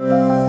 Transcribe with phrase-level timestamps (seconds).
[0.00, 0.39] 观众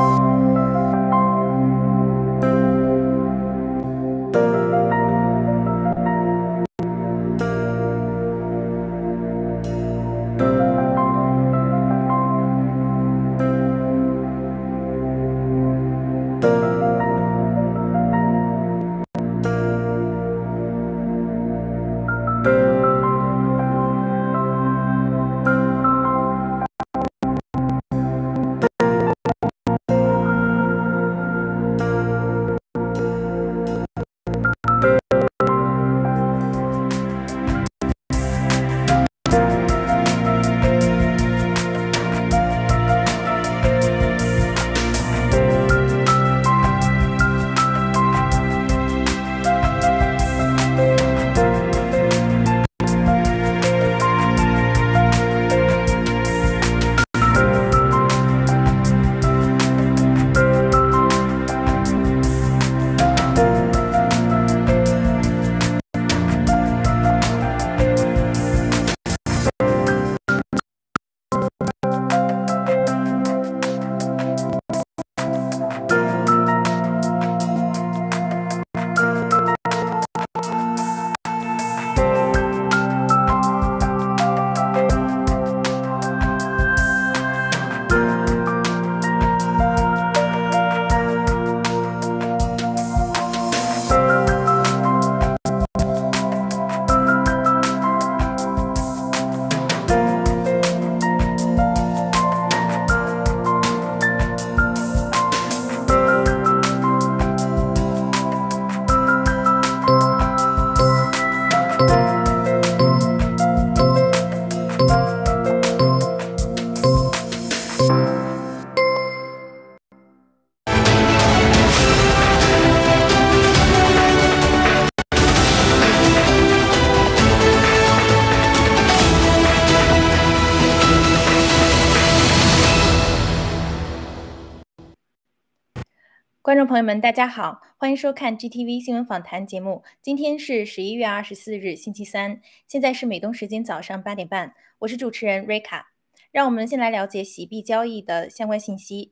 [136.71, 139.83] 朋友们，大家好，欢迎收看 GTV 新闻访谈节目。
[140.01, 145.91] 今天是十一月二十四日，星期三，现在是美东时间早上八点半，我是主持人瑞卡。
[146.31, 149.11] 让我们先来了解洗币交易的相关信息。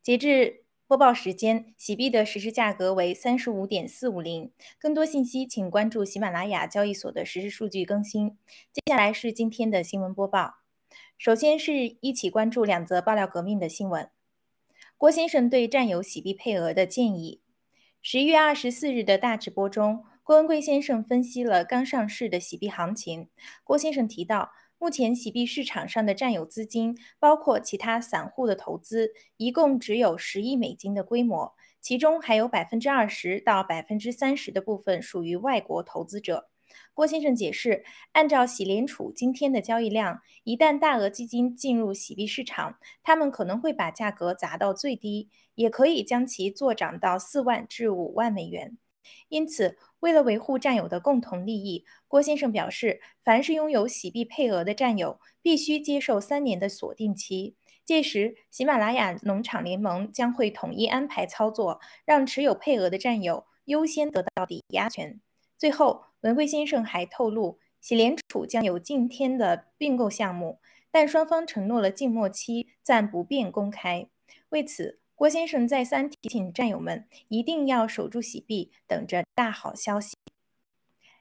[0.00, 4.52] 截至播报时间，洗币的实时价格为三十五点四五零。
[4.78, 8.38] 更多信息请关注喜马拉雅交易所的实时数据更新。
[8.72, 10.58] 接下来是今天的新闻播报，
[11.18, 14.08] 首先是一起关注两则爆料革命的新闻。
[14.98, 17.42] 郭先生对战友洗币配额的建议。
[18.00, 23.28] 十一月二十四日的大直播中，郭文贵先生分析了刚上市的洗币行情。
[23.62, 36.48] 郭先生提到，目前洗币市场上的占有资金，包括其他散户的投资，一共只有十亿美金的规模，其中还有百分之二十到百分之三十的部分属于外国投资者。
[36.94, 48.78] 郭先生解释，按照洗联储今天的交易量，一旦大额基金进入洗币市场，他们可能会把价格砸到最低，也可以将其做涨到四万至五万美元。
[49.28, 57.54] 因此，为了维护战友的共同利益，郭先生表示，凡是拥有洗币配额的战友，必须接受三年的锁定期。
[57.84, 65.20] 届时，喜马拉雅农场联盟将会统一安排操作，让持有配额的战友优先得到抵押权。
[65.56, 70.58] 最后，文贵先生还透露，喜联储将有近天的并购项目，
[70.90, 74.08] 但双方承诺了静默期暂不便公开。
[74.48, 80.16] 为此，郭先生再三提醒战友们一定要守住喜币，等着大好消息。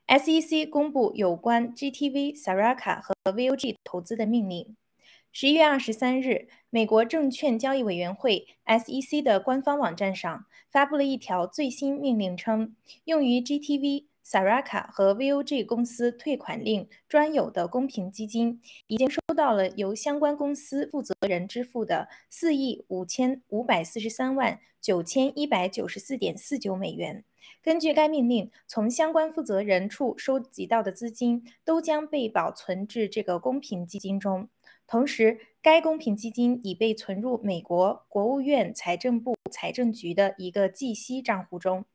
[0.08, 4.76] SEC 公布有关 GTV、Saraka 和 VOG 投资的命令。
[5.32, 14.06] 十一月二十三日，美国证券交易委员会 SEC 的官方网站上发布了一条最新命令，称用于 GTV。
[14.26, 27.24] Saraka 和 VOG 公司退款令专有的公平基金已经收到了由相关公司负责人支付的四亿五千五百四十三万九千一百九十四点四九美元。
[27.62, 34.50] 根据该命令，从相关负责人处收集到的资金都将被保存至这个公平基金中。
[34.88, 41.86] 同时，该公平基金已被存入美国国务院财政部财政局的一个计息账户中，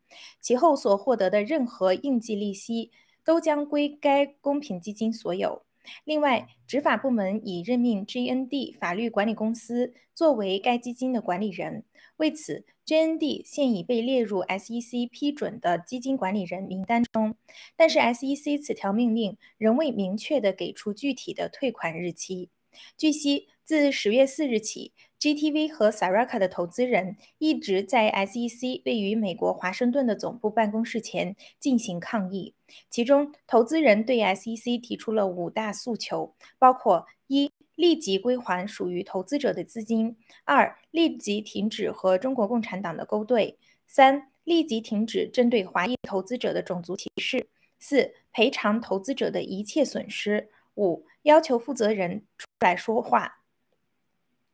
[0.41, 2.91] 其后所获得的任何应计利息
[3.25, 5.63] 都将归该公平基金所有。
[6.05, 11.85] 另外，执法部门已任命 GND 法律管理公司作为该基金的管理人，
[12.17, 17.35] 为此，GND 现已被列入 SEC 批准的基金管理人名单中。
[17.77, 22.51] 但是，SEC 此条命令仍未明确地给出具体的退款日期。
[22.97, 32.55] 据悉，自十月四日起 GTV 和 Saraka 的投资人一直在 SEC 位于美国华盛顿的总部办公室前进行抗议。
[32.89, 43.57] 其中，投资人对 SEC 提出了五大诉求，包括：一、立即归还属于投资者的资金；二、立即停止和中国共产党的勾兑；
[43.87, 47.47] 三、立即停止针对华裔投资者的种族歧视；
[47.79, 53.39] 四、赔偿投资者的一切损失；五、要求负责人出来说话。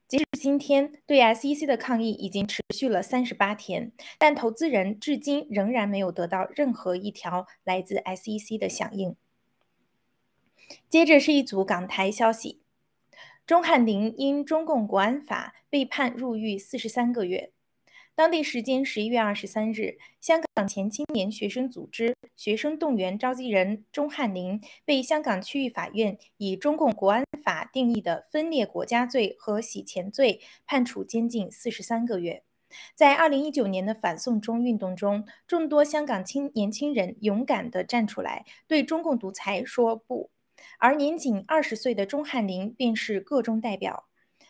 [0.09, 9.17] 截至今天，对 SEC 的抗议已经持续了三十八天，但投资人至今仍然没有得到任何一条来自 SEC 的响应。
[10.89, 12.63] 接着是一组港台消息：
[13.45, 17.53] 钟汉林因中共国安法被判入狱四十三个月。
[18.17, 32.43] 当地时间十一月二十三日，香港前青年学生组织学生动员召集人钟汉林被香港区域法院以中共国安法定义的分裂国家罪和洗钱罪判处监禁四十三个月。
[32.95, 40.31] 在二零一九年的反送中运动中，众多香港青年轻人勇敢地站出来，对中共独裁说不，
[40.79, 44.06] 而年仅二十岁的钟汉林便是个中代表。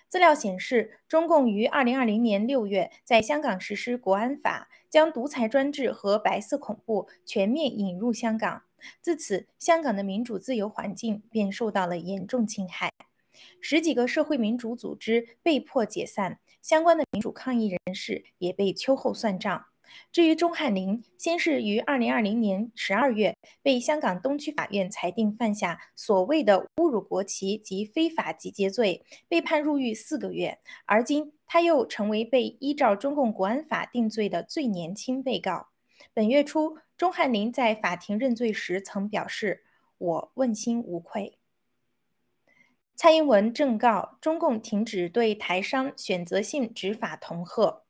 [0.09, 8.63] 资料显示，中共于二零二零年六月在香港实施国安法，将独裁专制和白色恐怖全面引入香港。
[9.01, 12.93] 自此，香港的民主自由环境便受到了严重侵害，
[13.61, 19.67] 十几个社会民主组织被迫解散，相关的民主抗议人士也被秋后算账。
[20.13, 30.59] 至于钟汉林，先是于二零二零年十二月被香港东区法院裁定犯下所谓的侮辱国旗及非法集结罪，被判入狱四个月。
[30.85, 35.69] 而今他又成为被依照中共国安法定罪的最年轻被告。
[36.13, 39.65] 本月初，钟汉林在法庭认罪时曾表示
[39.99, 41.39] ：“我问心无愧。”
[42.97, 47.86] 蔡英文正告中共停止对台商选择性执法恫吓。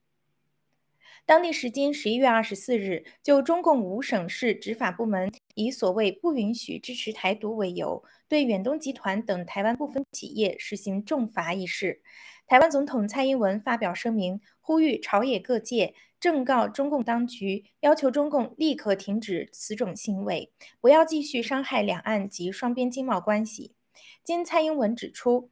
[1.27, 12.01] 当地时间十一月二十四日，就中共五省市执法部门以所谓不允许支持台独为由，对远东集团等台湾部分企业实行重罚一事，
[12.47, 23.75] 台湾总统蔡英文发表声明，呼吁朝野各界正告中共当局，要求中共立刻停止此种行为，不要继续伤害两岸及双边经贸关系。
[24.23, 25.51] 经蔡英文指出。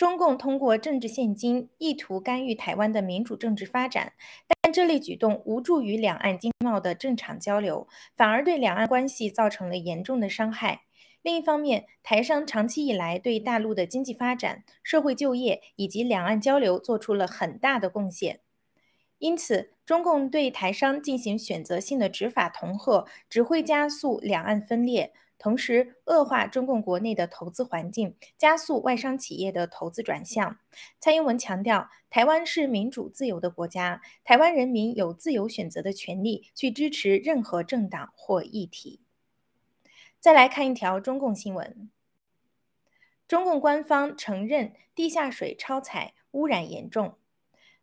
[0.00, 4.14] 中共通过政治现金意图干预台湾的民主政治发展，
[4.62, 7.86] 但这类举动无助于两岸经贸的正常交流，
[8.16, 10.84] 反而对两岸关系造成了严重的伤害。
[11.20, 18.40] 另一方面，台商长期以来对大陆的经济发展、社会就业以及两岸交流做出了很大的贡献，
[19.18, 25.12] 因此，中共对台商进行选择性的执法恫吓，只会加速两岸分裂。
[25.40, 30.58] 同时恶化中共国内的投资环境，加速外商企业的投资转向。
[31.00, 39.00] 蔡英文强调，台湾是民主自由的国家，台湾人民有自由选择的权利，去支持任何政党或议题。
[40.20, 41.90] 再来看一条中共新闻：
[43.26, 47.14] 中共官方承认地下水超采污染严重。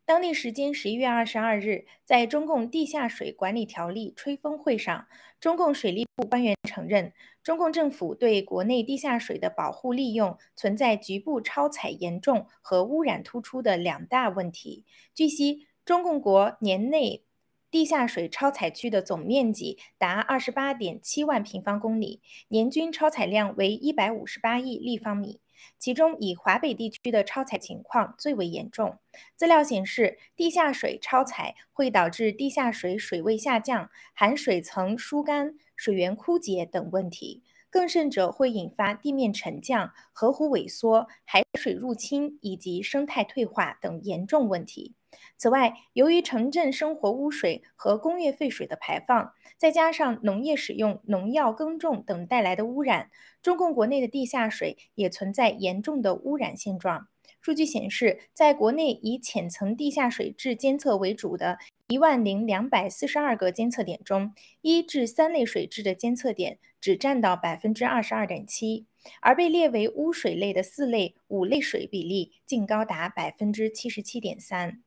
[0.05, 5.05] 当地时间十一月二十二日，在中共地下水管理条例吹风会上，
[5.37, 7.11] 中共水利部官员承认，
[7.47, 14.83] 中共政府对国内地下水的保护利用存在局部超采严重和污染突出的两大问题。
[15.15, 17.23] 据悉，中共国年内
[17.71, 25.39] 地下水超采区的总面积达二十八点七万平方公里，年均超采量为一百五十八亿立方米。
[25.79, 28.99] 其中，以华北地区的超采情况最为严重。
[29.35, 44.96] 资料显示，地下水超采会导致地下水水位下降、含水层疏干、水源枯竭等问题，更甚者会引发地面沉降、河湖萎缩、海水入侵以及生态退化等严重问题。
[45.37, 53.09] 此外，由于城镇生活污水和工业废水的排放，再加上农业使用农药耕种等带来的污染，
[53.41, 57.07] 中共国内的地下水也存在严重的污染现状。
[57.41, 61.57] 数据显示，在国内以浅层地下水质监测为主的
[61.87, 68.85] 一万零两百四十二个监测点中，一至三类水质的监测点只占到百分之二十二点七，
[69.21, 74.81] 而被列为污水类的四类、五类水比例竟高达百分之七十七点三。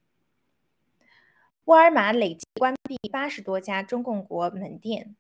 [1.66, 5.14] 沃尔玛累计关闭八十多家中共国门店。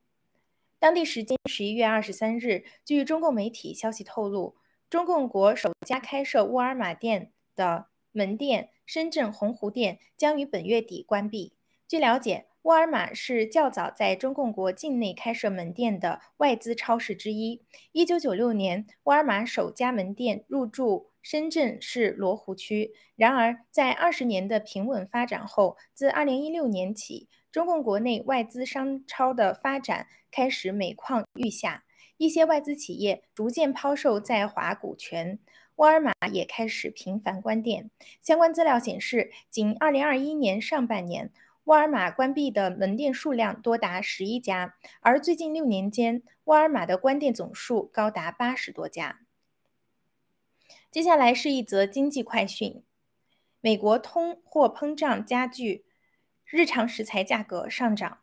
[0.78, 4.56] 当地时间十一月二十三日，据中共媒体消息透露，
[4.90, 11.54] 中共国首家开设沃尔玛店的门店——深圳鸿湖店，将于本月底关闭。
[11.86, 17.62] 据了解，沃尔玛是较早在中共国境内开设门店的外资超市之一。
[17.92, 22.92] 1996年，沃尔玛首家门店入驻深圳市罗湖区。
[23.14, 31.84] 然而，在二十年的平稳发展后，自2016年起，中共国内外资商超的发展开始每况愈下，
[32.20, 35.38] 一些外资企业逐渐抛售在华股权，
[35.76, 37.90] 沃尔玛也开始频繁关店。
[38.20, 41.32] 相关资料显示，仅2021年上半年，
[41.64, 49.20] 沃尔玛关闭的门店数量多达十一家，而最近六年间，沃尔玛的关店总数高达八十多家。
[50.90, 52.82] 接下来是一则经济快讯：
[53.62, 55.86] 美国通货膨胀加剧，
[56.44, 58.18] 日常食材价格上涨。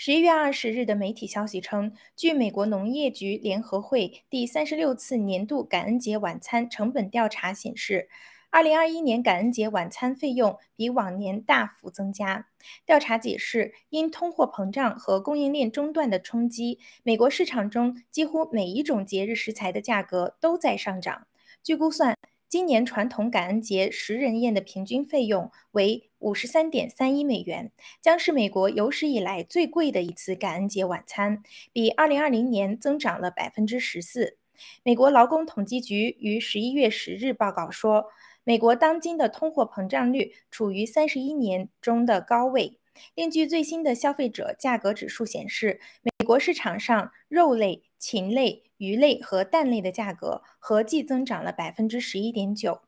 [0.00, 8.08] 十一月二十日的媒体消息称，据美国农业局联合会第三十六次年度感恩节晚餐成本调查显示。
[8.50, 12.46] 二零二一年感恩节晚餐费用比往年大幅增加。
[12.86, 21.26] 调查解释，因通货膨胀和供应链中断的冲击，美国市场中几乎每一种节日食材的价格都在上涨。
[21.64, 22.16] 据估算，
[22.48, 34.38] 今年传统感恩节十人宴的平均费用为五十三点三一美元，将是美国有史以来最贵的一次感恩节晚餐，比二零二零年增长了百分之十四。
[34.82, 38.06] 美国劳工统计局于十一月十日报告说。
[38.44, 42.78] 美国当今的通货膨胀率处于三十一年中的高位。
[43.14, 52.80] 另据最新的消费者价格指数显示，美国市场上肉类、禽类、鱼类和蛋类的价格合计增长了百分之十一点九。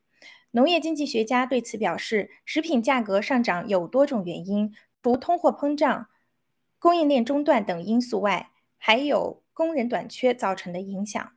[0.51, 6.07] 农业经济学家对此表示，食品价格上涨有多种原因，除通货膨胀、
[6.77, 11.31] 供应链中断等因素外，还有工人短缺造成的影响。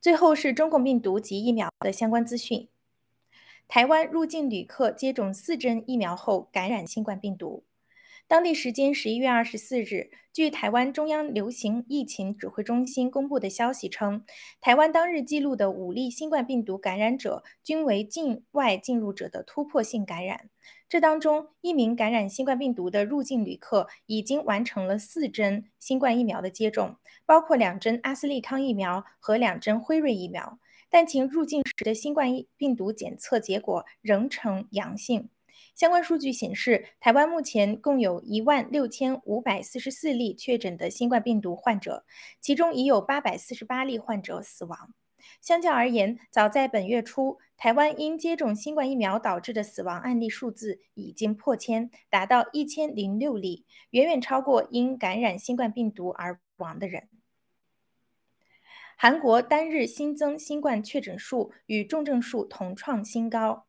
[0.00, 2.68] 最后是中共病毒及疫苗的相关资讯。
[3.68, 7.64] 台湾入境旅客接种四针疫苗后感染新冠病毒。
[8.28, 14.24] 当地时间十一月二十四日，据台湾中央流行疫情指挥中心公布的消息称，
[14.60, 20.50] 台湾当日记录的五例新冠病毒感染者均为境外进入者的突破性感染。
[20.88, 30.58] 这当中，一名感染新冠病毒的入境旅客已经完成了四针新冠疫苗的接种，包括两针阿斯利康疫苗和两针辉瑞疫苗，
[30.90, 35.28] 但其入境时的新冠病毒检测结果仍呈阳性。
[35.76, 42.06] 相关数据显示，台湾目前共有一万六千五百四十四例确诊的新冠病毒患者，
[42.40, 44.94] 其中已有八百四十八例患者死亡。
[45.42, 57.10] 相较而言，早在本月初，台湾因接种新冠疫苗导致的死亡案例数字已经破千，达到一千零六例，远远超过因感染新冠病毒而亡的人。
[58.96, 63.65] 韩国单日新增新冠确诊数与重症数同创新高。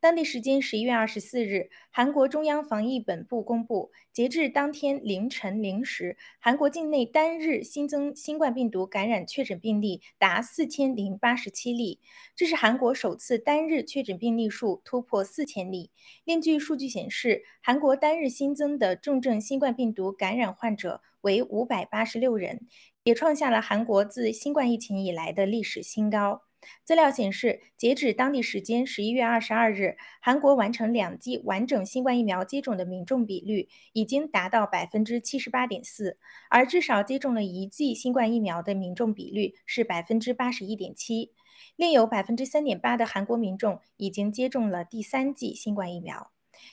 [0.00, 12.00] 当地时间十一月二十四日，韩国中央防疫本部公布，截至当天凌晨零时，韩国境内单日新增新冠病毒感染确诊病例达四千零八十七例，
[12.34, 15.90] 这是韩国首次单日确诊病例数突破四千例。
[16.24, 22.66] 另据数据显示，韩国单日新增的重症新冠病毒感染患者为五百八十六人，
[23.04, 26.44] 也创下了韩国自新冠疫情以来的历史新高。
[26.84, 36.18] 资料显示，截止当地时间十一月二十二日，韩国完成两剂完整新冠疫苗接种的民众比率已经达到百分之七十八点四，
[36.50, 41.32] 而至少接种了一剂新冠疫苗的民众比率是百分之八十一点七。
[41.76, 46.30] 另有百分之三点八的韩国民众已经接种了第三剂新冠疫苗。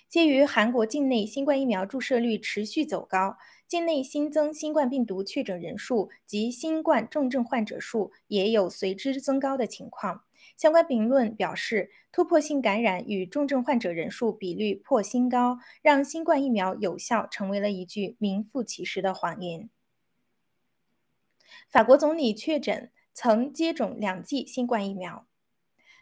[0.10, 3.38] 鉴于韩国境内新冠疫苗注射率持续走高。
[3.68, 10.24] 境内新增新冠病毒确诊人数及新冠重症患者数也有随之增高的情况。
[10.56, 19.70] 相关评论表示，突破性感染与重症患者人数比率破新高，让新冠疫苗有效成为了一句名副其实的谎言。
[21.68, 25.28] 法国总理确诊曾接种两剂新冠疫苗。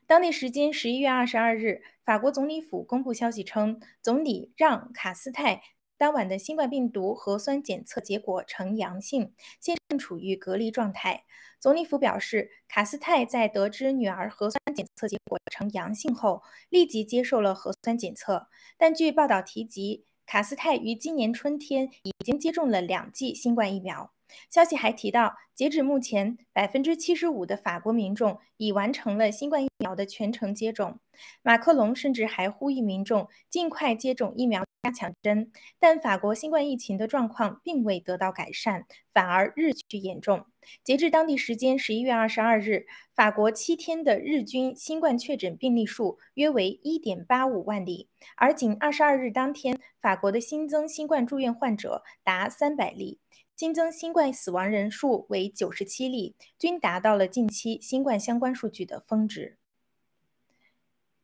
[0.05, 5.63] 当地时间十一月二十二日，法国总理府公布消息称，总理让·卡斯泰。
[5.97, 11.23] 当晚的新冠病毒核酸检测结果呈阳性，现正处于隔离状态。
[11.59, 18.47] 总理府表示，卡斯泰在得知女儿核酸检测结果呈阳性后，立即接受了核酸检测。
[18.77, 24.11] 但据报道提及，卡斯泰于今年春天已经接种了两剂新冠疫苗。
[24.49, 30.99] 消息还提到，截止目前，百分之七十五的法国民众已完成了新冠疫苗的全程接种。
[31.41, 35.51] 马克龙甚至还呼吁民众尽快接种疫苗加强针。
[35.79, 40.45] 但法国新冠疫情的状况并未得到改善，反而日趋严重。
[40.83, 53.19] 截至当地时间十一月二十二日，法国七天的日均新冠确诊病例数约为一点八五万例，而仅二十二日当天，法国的新增新冠住院患者达三百例，
[53.55, 59.57] 新增新冠死亡人数为九十七例，均达到了近期新冠相关数据的峰值。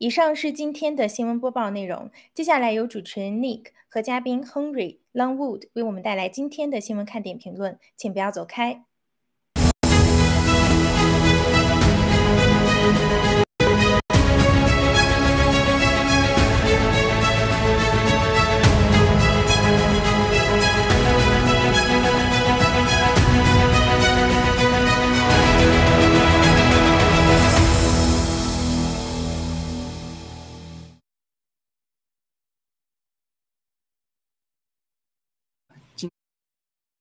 [0.02, 2.10] 以上是今天的新闻播报内容。
[2.34, 8.84] 接下来由主持人 Nick 和嘉宾 Henry Longwood 为我们带来今天的新闻看点评论，请不要走开。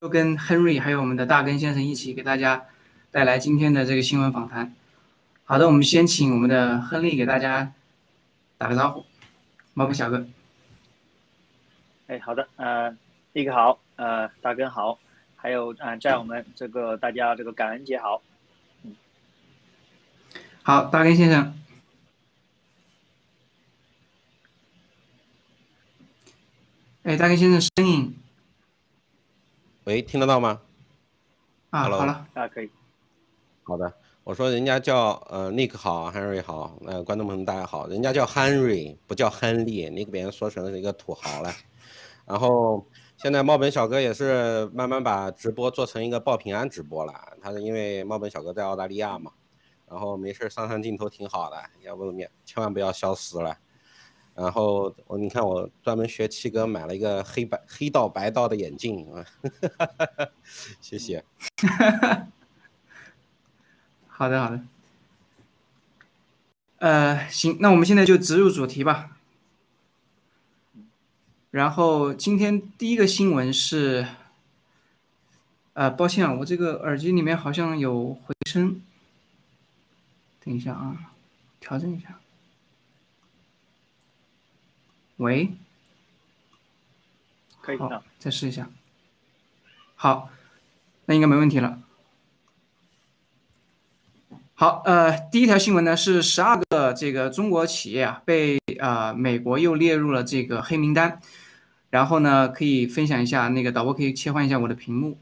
[0.00, 2.64] 就跟 Henry 还有我们的大根先生一起给大家
[3.11, 4.75] 带来今天的这个新闻访谈。
[5.45, 7.75] 好的，我们先请我们的亨利给大家
[8.57, 9.04] 打个招呼，
[9.75, 10.26] 猫哥小哥。
[12.07, 12.97] 哎，好的，呃，
[13.35, 14.99] 立哥好，呃，大根好，
[15.37, 18.23] 还有啊，在我们这个大家这个感恩节好。
[18.85, 18.97] 嗯，
[20.62, 21.54] 好，大根先生。
[27.02, 28.16] 哎，大根先生声音。
[29.84, 30.60] 喂，听得到吗？
[31.70, 32.70] 啊，好了，啊，可以。
[33.62, 33.90] 好的，
[34.25, 41.50] 我说人家叫呃，Nick 好，Henry 好，呃，观众朋友们大家好，人家叫 Henry，不叫亨利，你给别人说成是一个土豪了。
[42.26, 49.32] 然后现在猫本小哥也是慢慢把直播做成一个报平安直播了，他是因为猫本小哥在澳大利亚嘛，
[49.88, 53.56] 然后没事上上镜头挺好的，要不免千万不要消失了。
[54.40, 59.23] 然后我你看我专门学七哥买了一个黑白黑道白道的眼镜啊，
[60.80, 61.23] 谢谢。
[64.09, 64.62] 好的好的。
[66.78, 69.18] 呃，行，那我们现在就直入主题吧。
[71.50, 74.06] 然后今天第一个新闻是，
[75.75, 78.80] 呃，抱歉啊，我这个耳机里面好像有回声，
[80.43, 81.12] 等一下啊，
[81.60, 82.19] 调整一下。
[85.21, 85.52] 喂，
[87.61, 88.71] 可以的，再试一下。
[89.95, 90.30] 好，
[91.04, 91.78] 那应该没问题了。
[94.54, 101.21] 好，呃，第一条新闻呢是十二个这个中国企业啊被啊美国又列入了这个黑名单。
[101.91, 105.19] 然后呢，可以分享一下，那个导播可以切换一下我的屏幕。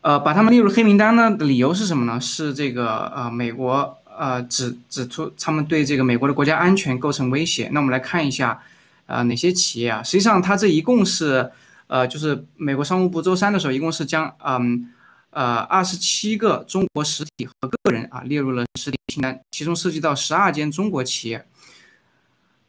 [0.00, 2.20] 呃，把他们列入黑名单呢的理由是什么呢？
[2.20, 3.96] 是这个呃美国。
[4.18, 7.68] 呃，指指出他们对这个美国的国家安全构成威胁。
[7.72, 8.60] 那我们来看一下，
[9.06, 10.02] 呃，哪些企业啊？
[10.02, 11.50] 实际上，它这一共是，
[11.86, 14.92] 呃，就是美国商务部周三的时候，一共是将，嗯，
[15.30, 21.46] 呃，二十七个中国实体和个人啊列入了实体清单，其中涉及到十二间中国企业。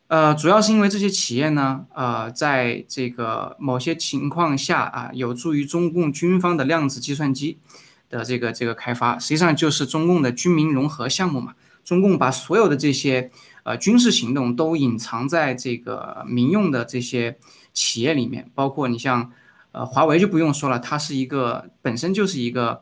[0.07, 7.57] 呃，主要是因为这些企业呢，呃，在这个某些情况下啊，有助于中共军方的量子计算机。
[8.09, 11.53] 的这个这个开发，实际上就是中共的军民融合项目嘛。
[11.83, 13.31] 中共把所有的这些
[13.63, 17.37] 呃军事行动都隐藏在这个民用的这些
[17.73, 19.31] 企业里面，包括你像
[19.71, 22.81] 呃华为就不用说了，它是一个本身就是一个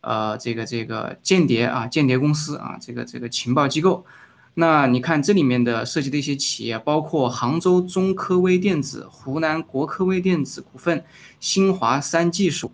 [0.00, 4.06] 呃这个这个间谍啊间谍公司啊这个这个情报机构。
[4.54, 11.04] 那你看这里面的涉及的一些企业，包括杭州中科微电子、湖南国科微电子股份、
[11.38, 12.72] 新华三技术。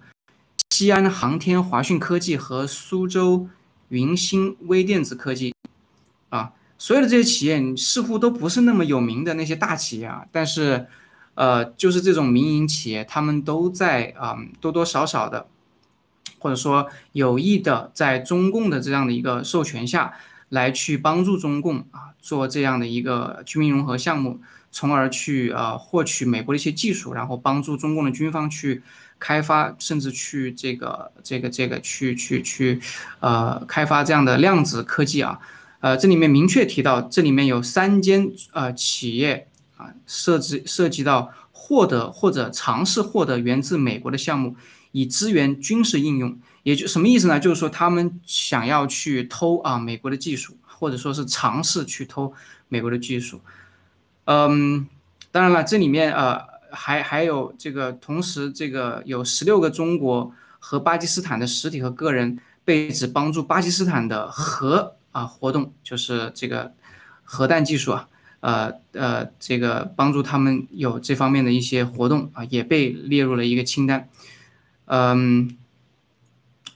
[0.72, 3.46] 西安航天华讯科技和苏州
[3.90, 5.54] 云星微电子科技，
[6.30, 10.86] 啊，所有的这些企业似乎都不是那么有名的那些大企业啊，但是，
[11.34, 15.46] 呃，就是这种民营企业，他们都在啊多多少少的，
[16.38, 20.14] 或者说有意的，在中共的这样的一个授权下
[20.48, 28.82] 来去帮助中共啊做这样的一个军民融合项目，从而去啊获取美国的一些技术，然后帮助中共的军方去。
[29.22, 32.80] 开发甚至去这个这个这个去去去，
[33.20, 35.38] 呃，开发这样的量子科技啊，
[35.78, 44.56] 呃，这里面明确提到，这里面有三间呃企业啊，涉及涉及到获得或者尝试获得源自美国的项目，
[44.90, 47.38] 以支援军事应用，也就什么意思呢？
[47.38, 52.34] 就是说他们想要去偷啊美国的技术，或者说是尝试去偷
[52.68, 53.40] 美国的技术。
[54.24, 54.88] 嗯，
[55.30, 56.50] 当然了，这里面呃。
[56.72, 66.72] 还还有这个，同时这个有十六个中国和巴基斯坦的实体和个人被指帮助巴基斯坦的核啊活动，就是这个
[67.24, 68.08] 核弹技术啊，
[68.40, 74.08] 呃呃，这个帮助他们有这方面的一些活动啊，也被列入了一个清单。
[74.86, 75.56] 嗯，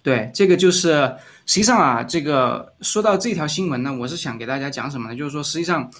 [0.02, 5.16] 对，这个就是实际上啊，这个说到这条新闻呢，我是想给大家讲什么呢？
[5.16, 5.90] 就是说，实际上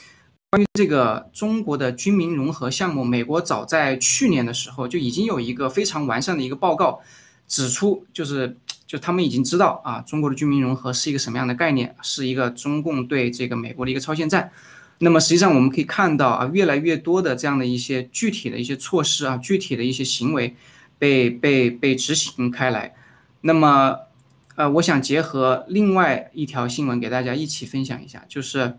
[0.57, 6.99] 关于这个中国的军民融合项目，美国早在去年的时候就已经有一个非常完善的一个报告，
[7.47, 14.51] 指出就是就他们已经知道啊，中国的军民融合是一个什么样的概念，是一个中共对这个美国的一个超限战。
[15.01, 20.57] 那么实际上我们可以看到啊，越来越多的这样的一些具体的一些措施啊，具体的一些行为
[20.99, 22.95] 被被被执行开来。
[23.43, 23.95] 那么，
[24.55, 28.79] 呃，我想结合另外一条新闻给大家一起分享一下，就是，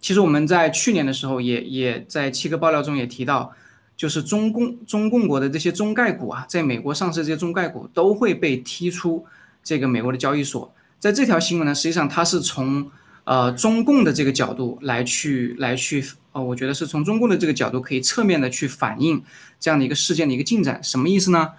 [0.00, 3.52] 其实我们在去年的时候也也在七个爆料中也提到，
[3.96, 9.26] 就是中共中共国的这些中概股啊，在美国上市这些中概股都会被踢出
[9.62, 10.72] 这个美国的交易所。
[10.98, 12.90] 在这条新闻呢，实际上它是从
[13.24, 19.22] 呃中共的这个角度来去来去，呃，我觉得是从中共的这个角度可以侧面的去反映
[19.58, 20.82] 这样的一个事件的一个进展。
[20.82, 21.50] 什么意思呢？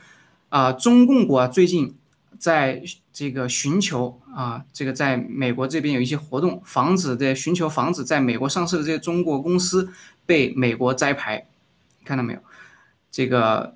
[0.49, 1.95] 啊，中共国啊最近
[2.37, 2.81] 在
[3.13, 9.89] 这个寻求啊，这个在美国这边有一些活动，防止在寻求防止在美国上市的这些中国公司
[10.25, 11.45] 被美国摘牌，
[12.05, 12.39] 看到没有？
[13.11, 13.75] 这个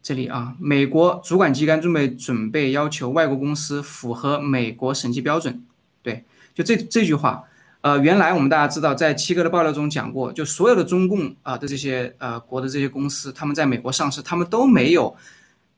[0.00, 5.64] 这里啊，美国主管机关准备准备要求外国公司符合美国审计标准。
[6.00, 7.42] 对，就这这句话，
[7.80, 15.16] 呃，原来我们大家知道，在七哥的爆料中讲过，就所有的中共啊的这些呃国的这些公司，他们在美国上市，他们都没有。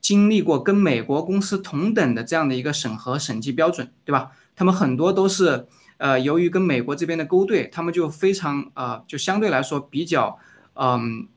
[0.01, 4.31] 经历过跟美国公司同等的这样的一个审核审计标准，对吧？
[4.57, 5.67] 他们很多都是，
[5.99, 10.39] 呃，由于跟美国这边的勾兑，他们就非常啊，就相对来说比较，
[10.75, 11.29] 嗯，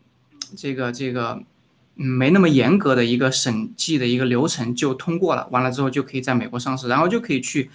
[0.56, 1.44] 这个这个，
[1.98, 7.70] 嗯，没那么严格的一个审计的一个流程就通过了，完了之后就可以在美国上市，然后就可以去，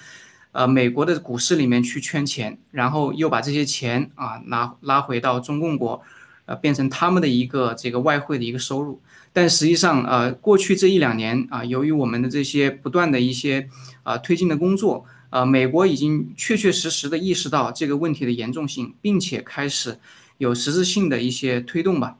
[0.53, 6.03] 呃，美国的股市里面去圈钱，然后又把这些钱啊拿拉回到中共国，
[6.47, 9.01] 呃，变成他们的一个这个外汇的一个收入。
[9.37, 13.69] 但实际上，呃，过去这一两年啊，由于我们的这些不断的一些
[14.03, 19.99] 啊推进的工作，呃，美国已经确确实实的意识到这个问题的严重性，并且开始
[20.39, 22.17] 有实质性的一些推动吧。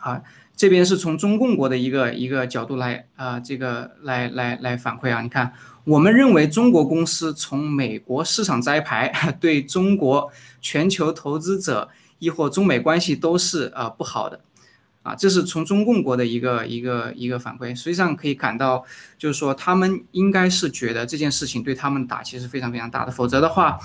[0.00, 0.22] 啊，
[0.54, 9.10] 这边是从中共国的一个一个角度来啊，这个来来来反馈啊，你看，我们认为中国公司从美国市场摘牌，
[9.40, 11.88] 对中国全球投资者
[12.18, 14.40] 亦或中美关系都是啊不好的。
[15.02, 18.84] 啊，这是从中共国的一个一个一个反馈，实际上可以感到，
[19.16, 23.78] 就是说他们应该是觉得这件事情对他们打击是非常非常大的，否则的话，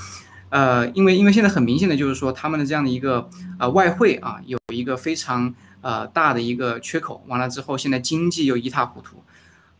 [0.50, 9.24] 呃，因为因为现在很明显的就是说他们的这样的一个呃外汇啊有一个非常呃大的一个缺口，完了之后现在经济又一塌糊涂，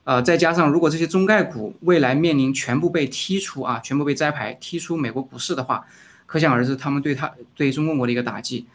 [0.06, 5.86] 呃，再加上如果这些中概股未来面临全部被踢出啊，全部被摘牌踢出美国股市的话，
[6.26, 8.66] 可想而知他们对他对中共国的一个打击。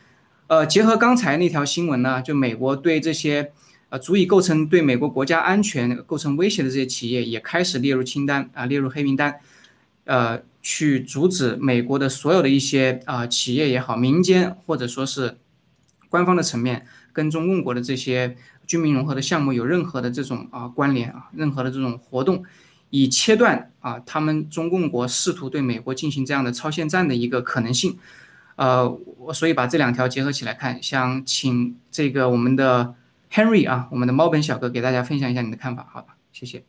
[0.48, 3.52] 呃，结合刚才那条新闻呢，就美国对这些
[3.90, 9.40] 呃足以构成对美国国家安全构成威胁的这些企业，也开始列入清单啊，列入黑名单，
[10.04, 15.36] 呃，去阻止美国的所有的一些啊企业也好，民间或者说是
[16.08, 18.34] 官方的层面，跟中共国的这些
[18.66, 22.42] 军民融合的项目有任何的这种啊关联啊，任何的这种活动，
[22.88, 27.98] 以切断啊他们中共国试图对美国进行这样的超限战的一个可能性。
[28.58, 32.96] 呃，我所以把这两条结合起来看，想请这个我们的
[33.30, 36.16] Henry 啊，我们的猫本小哥给大家分享一下你的看法，好吧？
[36.32, 36.64] 谢谢。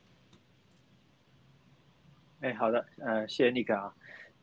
[2.41, 3.91] 哎，好的，呃，谢谢 Nick 啊，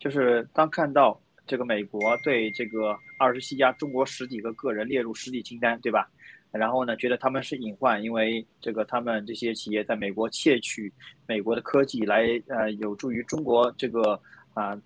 [0.01, 6.11] 就是当看到这个美国对这个二十七家中国十几个个人列入实体清单，对吧？
[6.51, 10.93] 然后呢，觉得他们是隐患，因为这个他们这些企业在美国窃取
[11.29, 14.21] 美国的科技，来呃有助于中国这个
[14.53, 14.77] 啊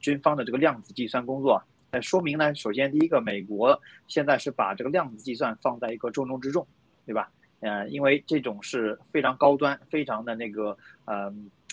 [0.00, 1.62] 军方的这个量子计算工作。
[1.92, 6.66] 那说明呢，首先第一个，美国现在是把这个量子计算放在一个重中之重，
[7.04, 7.30] 对吧？
[7.60, 11.32] 呃，因为这种是非常高端、非常的那个呃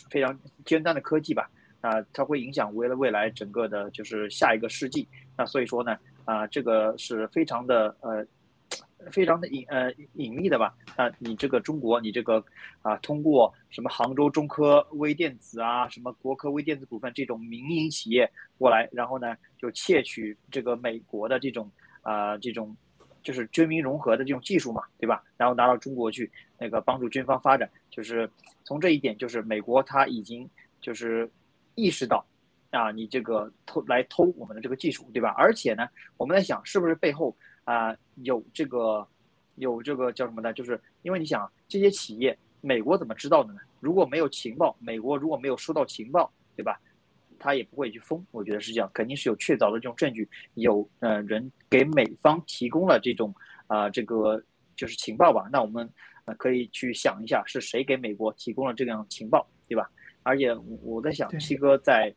[0.10, 1.50] 非常尖端的科技吧，
[1.82, 5.08] 啊，它会影响为了未来整个的就是下一个世纪。
[5.38, 8.26] 那所以说呢，啊，这个是非常的呃。
[9.12, 10.76] 非常的隐呃隐秘的吧？
[10.96, 12.44] 啊你这个中国，你这个
[12.82, 21.70] 啊，通过什么杭州中科微电子啊，什么国科微电子股份这种民营企业过来，然后呢就窃取这个美国的这种
[22.02, 22.76] 啊这种
[23.24, 25.24] 就是军民融合的这种技术嘛，对吧？
[25.38, 28.30] 然后拿到中国去那个帮助军方发展，就是
[28.64, 31.30] 从这一点，就是美国他已经就是
[31.76, 32.26] 意识到
[32.72, 35.34] 啊，你这个偷来偷我们的这个技术，对吧？
[35.38, 37.36] 而且呢，我们在想是不是背后。
[37.68, 39.06] 啊，有这个，
[39.56, 40.54] 有这个叫什么呢？
[40.54, 43.60] 就是因为你想这些企业，美国怎么知道的呢？
[43.82, 46.80] 如果没有情报，美国如果没有收到情报，对吧？
[47.38, 48.26] 他也不会去封。
[48.32, 53.36] 我觉得是这样，肯定是有确凿的这种证据，有呃人给美方提供了这种
[53.68, 54.42] 啊这个
[54.78, 55.50] 就是情报吧。
[55.52, 55.88] 那我们
[56.24, 59.92] 呃可以去想一下是谁给美国提供了这样情报，对吧？
[60.24, 62.16] 而且我在想，七哥在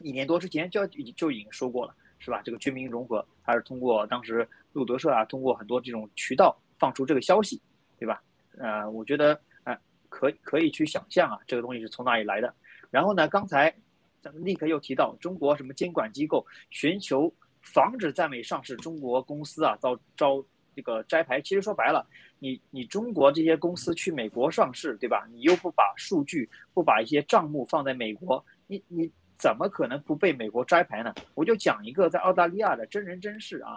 [0.00, 2.42] 一年多之前就就已经说过了，是吧？
[2.44, 7.60] 这个军民融合，还是通过当时路德社啊，通过很多这种渠道放出这个消息，
[7.98, 8.22] 对吧？
[8.58, 9.76] 呃，我觉得呃，
[10.08, 12.54] 可可以去想象啊，这个东西是从哪里来的。
[12.90, 13.74] 然后呢，刚才
[14.20, 21.40] 咱们立刻又提到中国什么监管机构寻求防止在美上市中国公司啊遭招这个摘牌。
[21.40, 22.06] 其实说白了。
[22.38, 25.28] 你你中国这些公司去美国上市，对吧？
[25.30, 29.08] 你又不把数据、不把一些账目放在美国，你你
[29.42, 31.12] 怎么可能不被美国摘牌呢？
[31.34, 33.76] 我就讲一个在澳大利亚的真人真事啊，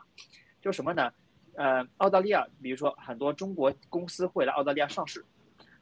[0.62, 1.12] 就什么呢？
[1.56, 5.25] 呃，澳大利亚，比如说很多中国公司会来澳大利亚上市，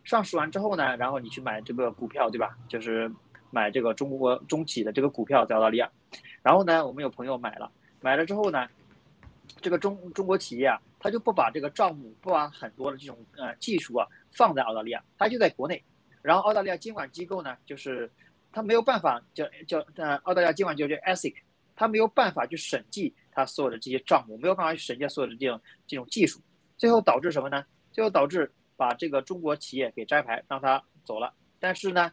[0.05, 2.57] 上市完之后呢，然后你去买这个股票，对吧？
[2.69, 3.11] 就是
[3.51, 5.91] 买这个中国中企的这个股票在澳大利亚，
[6.41, 7.69] 然后呢，我们有朋友买了，
[7.99, 8.65] 买了之后呢，
[9.59, 10.79] 这个中中国企业啊。
[11.03, 15.83] 他就不把这个账目，不把很多的这种呃技术啊放在澳大利亚，他就在国内。
[16.21, 18.09] 然后澳大利亚监管机构呢，就是
[18.53, 21.33] 他没有办法叫叫呃澳大利亚监管机构叫 ASIC，
[21.75, 26.39] 他没有办法去审计他所有的这些账目，没有办法去审计所有的这种这种技术，
[26.77, 27.65] 最后导致什么呢？
[27.91, 31.33] 最后导致把这个中国企业给摘牌，让他走了。
[31.59, 32.11] 但是呢，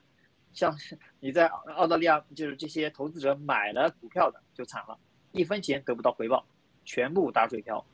[0.53, 0.75] 像
[1.21, 4.99] 你在澳大利亚，就是这些投资者买了股票的就惨了，
[5.33, 6.45] 一分钱得不到回报，
[6.85, 7.85] 全部打水漂，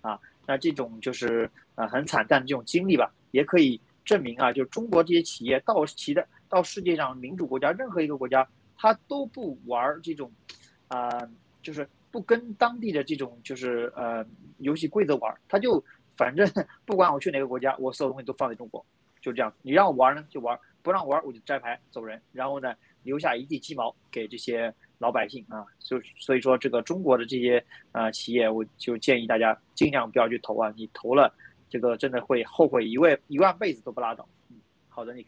[0.00, 0.18] 啊。
[0.46, 10.30] 那这种就是呃很惨淡的这种经历吧，也可以证明啊，就中国这些企业到期的到世界上民主国家任何一个国家，他都不玩这种，
[10.88, 11.08] 啊，
[11.62, 14.24] 就是不跟当地的这种就是呃
[14.58, 15.82] 游戏规则玩，他就
[16.16, 16.48] 反正
[16.84, 18.84] 不管我去哪个国家，我所有东西都放在中国，
[19.20, 24.74] 就这样，你让我玩呢就玩，不让玩我就摘牌走人，然后呢留下一地鸡毛给这些。
[24.98, 30.72] 老百姓啊，就所以说这个中国的这些呃企业，我就建议大家尽量不要去投啊！
[30.74, 31.30] 你投了，
[31.68, 34.26] 这个真的会后悔一万一万辈子都不拉倒。
[34.48, 34.56] 嗯，
[34.88, 35.26] 好的，你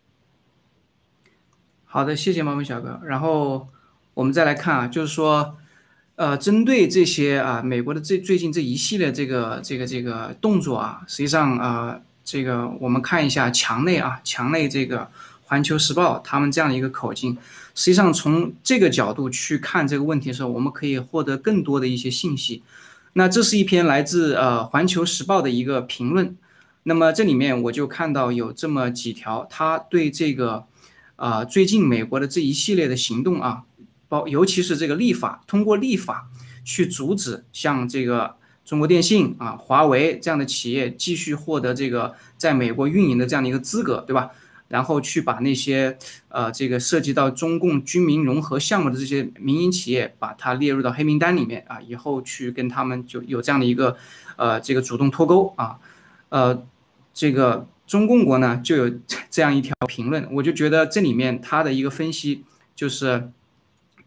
[1.90, 3.01] 好的，谢谢猫咪小哥。
[3.03, 3.66] 然后
[4.12, 5.57] 我们再来看啊，就是说，
[6.16, 14.98] 呃，针对这些啊，美国的这最近这一系列这个这个这个动作啊，实际上啊，这个我们看一下墙内啊，墙内这个
[15.44, 17.38] 《环球时报》他们这样的一个口径。
[17.74, 22.62] 实际上，从这个角度去看这个问题的时候，我们可以获得更多的一些信息。
[23.14, 26.37] 那这是一篇来自呃《环球时报》的一个评论。
[26.83, 30.64] 那么这里面我就看到有这么几条，他对这个
[31.18, 33.64] 啊最近美国的这一系列的行动啊，
[34.09, 36.31] 包尤其是这个立法，通过立法
[36.64, 44.31] 去阻止像这个中国电信啊、华为这样的企业继续获得这个在美国运营的这样的一个资格，对吧？
[44.68, 45.96] 然后去把那些
[46.28, 53.96] 呃这个涉及到中共军民融合项目的这些民营企业，把它列入到黑名单里面啊，以后去跟他们就有这样的一个
[54.37, 55.78] 呃这个主动脱钩啊，
[56.28, 56.62] 呃
[57.14, 58.94] 这个中共国呢就有
[59.29, 62.44] 这样一条评论，我就觉得这里面他的一个分析
[62.77, 63.33] 就是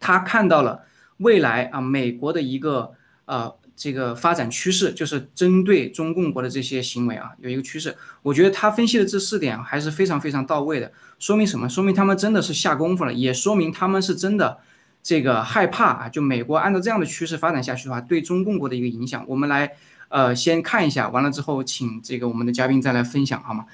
[0.00, 0.86] 他看到了
[1.18, 2.92] 未来啊美国的一个
[3.26, 3.54] 呃。
[3.74, 7.96] 这个发展趋势就是针对中共国的这些行为啊，有一个趋势。
[8.22, 11.68] 我觉得他分析的这四点还是非常非常到位的，说明什么？
[11.68, 14.58] 说明他们真的是下功夫了，也说明他们是真的
[15.02, 16.08] 这个害怕啊。
[16.08, 19.72] 就美国按照这样的趋势发展下去的话，对中共国的一个影响，我们来
[20.12, 23.66] 呃先看一下，完了之后请这个我们的嘉宾再来分享好吗？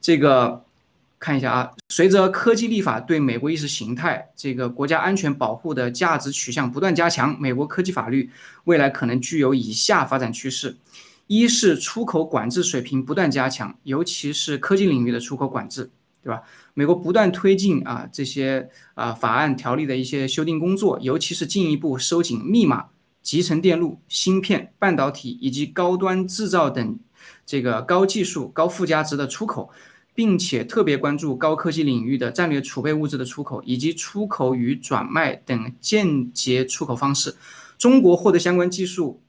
[0.00, 0.64] 这个。
[1.22, 8.30] 看一下啊，随着科技立法对美国意识形态、这个国家安全保护的价值取向不断加强，美国科技法律
[8.64, 10.78] 未来可能具有以下发展趋势：
[11.26, 15.90] 一是出口管制水平不断加强，尤其是科技领域的出口管制，
[16.24, 16.40] 对吧？
[16.72, 22.86] 美国不断推进啊这些啊法案条例的一些修订工作，尤其是进一步收紧密码、
[23.22, 26.98] 集成电路、芯片、半导体以及高端制造等
[27.44, 29.70] 这个高技术、高附加值的出口。
[30.12, 37.36] 并且特别关注高科技领域的战略储备物质的出口，以及出口与转卖等间接出口方式。
[37.78, 39.22] 中国获得相关技术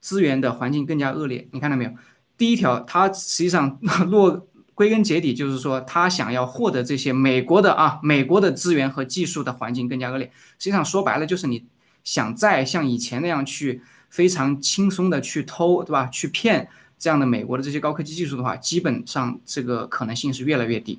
[0.00, 1.48] 资源的环境更加恶劣。
[1.52, 1.92] 你看到没有？
[2.36, 3.78] 第一条，它实际上
[4.10, 10.26] 落归根结底就是说，他想要获得这些美国的啊，美国的资源和技术的环境更加恶劣。
[10.58, 11.64] 实际上说白了，就是你
[12.04, 16.06] 想再像以前那样去非常轻松的去偷，对吧？
[16.06, 16.68] 去骗。
[16.96, 20.98] 这样的美国的这些高科技技术的话，基本上这个可能性是越来越低。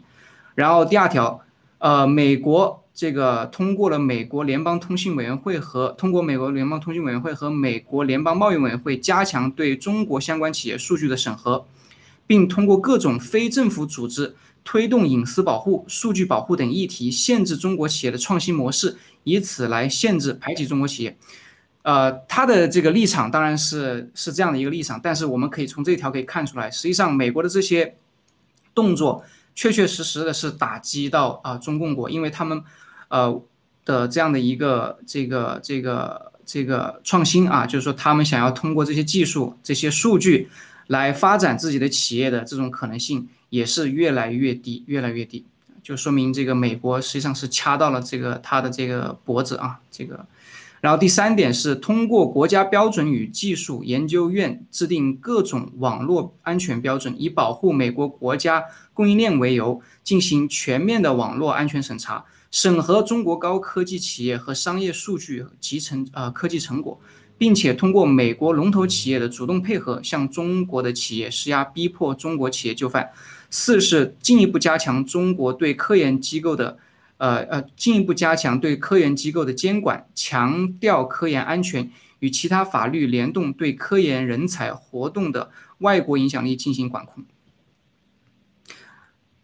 [0.54, 1.42] 然后第二条，
[1.80, 11.66] 呃，美国这个通过了美国联邦通信委员会和通过美国联邦通信委员会和美国联邦贸易委员会加强对中国相关企业数据的审核，
[12.28, 14.36] 并通过各种非政府组织
[14.66, 21.18] 推动隐私保护、数据保护等议题，限制中国企业的创新模式，以此来限制排挤中国企业。
[21.84, 27.96] 呃，他的这个立场当然是是这样的一个立场，但是我们可以从这条可以看出来，实际上美国的这些
[28.74, 29.24] 动作，
[29.54, 32.64] 确确实实的是打击到啊中共国，因为他们
[33.10, 33.40] 呃
[33.86, 40.50] 的这样的一个这个这个这个创新啊，就是说他们想要通过这些技术、这些数据
[40.88, 45.46] 来发展自己的企业的这种可能性也是越来越低，越来越低。
[45.84, 50.26] 就说明这个美国实际上是掐到了这个他的这个脖子啊，这个。
[50.82, 67.00] 然后第三点是通过国家标准与技术研究院制定各种网络安全标准，以保护美国国家供应链为由，进行全面的网络安全审查，审核中国高科技企业和商业数据集成呃科技成果，
[67.38, 73.12] 并且通过美国龙头企业的主动配合，向中国的企业施压，逼迫中国企业就范。
[73.50, 76.78] 四是进一步加强中国对科研机构的，
[77.18, 87.24] 呃呃，进一步加强对科研机构的监管，强调科研安全，与其他法律联动，对科研人才活动的外国影响力进行管控。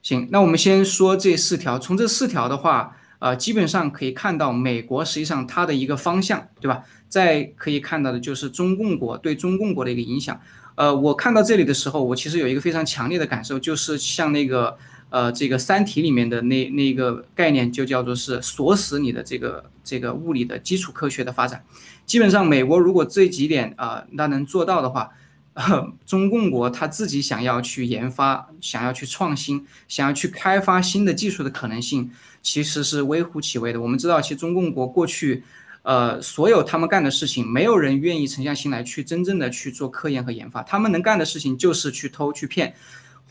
[0.02, 1.78] 行，那我们先说这四条。
[1.78, 6.84] 从这四条的话，呃，基本上可以看到美国实际上它的一个方向，对吧？
[7.08, 10.42] 再可以看到的就是中共国对中共国的一个影响。
[10.74, 14.76] 呃，我看到这里的时候，我其实有一个非常强烈的感受，就是像那个
[15.12, 21.64] 呃，这个《三体》里面的那那个概念，就叫做是锁死你的这个这个物理的基础科学的发展。
[22.08, 25.12] 基本上，美国如果这几点啊，它能做到的话，
[26.06, 32.12] 中共国他自己想要去研发、想要去创新、想要去开发新的技术的可能性，
[32.42, 33.82] 其实是微乎其微的。
[33.82, 35.44] 我们知道，其实中共国过去。
[35.84, 40.62] 呃，所有他们干的事情，没有人愿意沉下心来去真正的去做科研和研发。
[40.62, 42.76] 他们能干的事情就是去偷、去骗，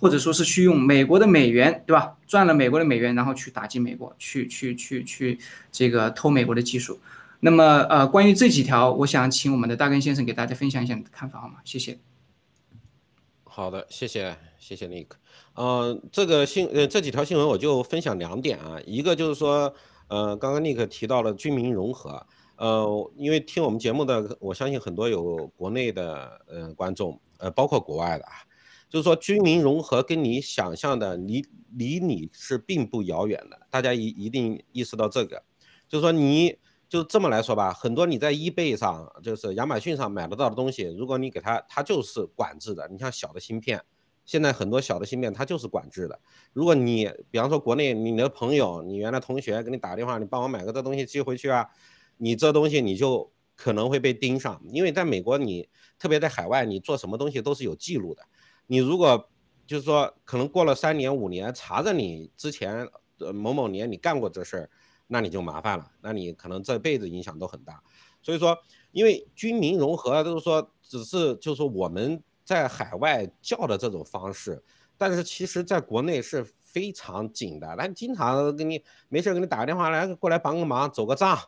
[0.01, 2.15] 或者说是去用美国的美元，对吧？
[2.27, 5.39] 赚了美国的美元，然后去打击美国，去去去去
[5.71, 6.99] 这个偷美国的技术。
[7.39, 11.59] 那么，呃，关于这几条，我想请我们的大根先生给大家分享一下你的看法，好吗？
[11.65, 12.10] 谢谢。
[13.61, 15.09] 好的，谢谢，谢谢 Nick。
[15.55, 19.75] 嗯，这个新呃这几条新闻我就分享两点啊，一个就是说，
[20.09, 22.27] 呃，刚刚 Nick 提到了军民融合。
[22.57, 28.33] 呃，因为听我们节目的，我相信很多有国内的呃观众，呃，包括国外的啊，
[28.89, 31.45] 就是说军民融合跟你想象的离
[31.77, 35.43] 离你是并不遥远的，大家一一定意识到这个，
[35.87, 36.57] 就是说你
[36.91, 42.89] 就这么来说吧，很多你在 eBay 上，就是亚马逊上买得到的东西，如果你给它，它就是管制的。
[42.89, 43.81] 你像小的芯片，
[44.25, 46.19] 现在很多小的芯片它就是管制的。
[46.53, 51.65] 如果你比方说国内你的朋友，你原来同学给你打电话，你帮我买个这东西寄回去啊。
[52.17, 58.23] 你这东西你就可能会被盯上，因为在美国，你特别在海外，你做什么东西都是有记录的。
[58.67, 59.31] 你如果
[59.65, 62.89] 就是说可能过了三年五年，查着你之前
[63.21, 64.71] 呃某某年你干过这事儿，
[65.11, 67.83] 那你就麻烦了，那你可能这辈子影响都很大。
[68.23, 68.57] 所以说，
[68.93, 74.63] 因为军民融合都是说只是就是说我们在海外叫的这种方式，
[74.97, 81.39] 但是其实在国内是非常紧的，那经常给你没事给你打个电话来过来帮个忙走个账。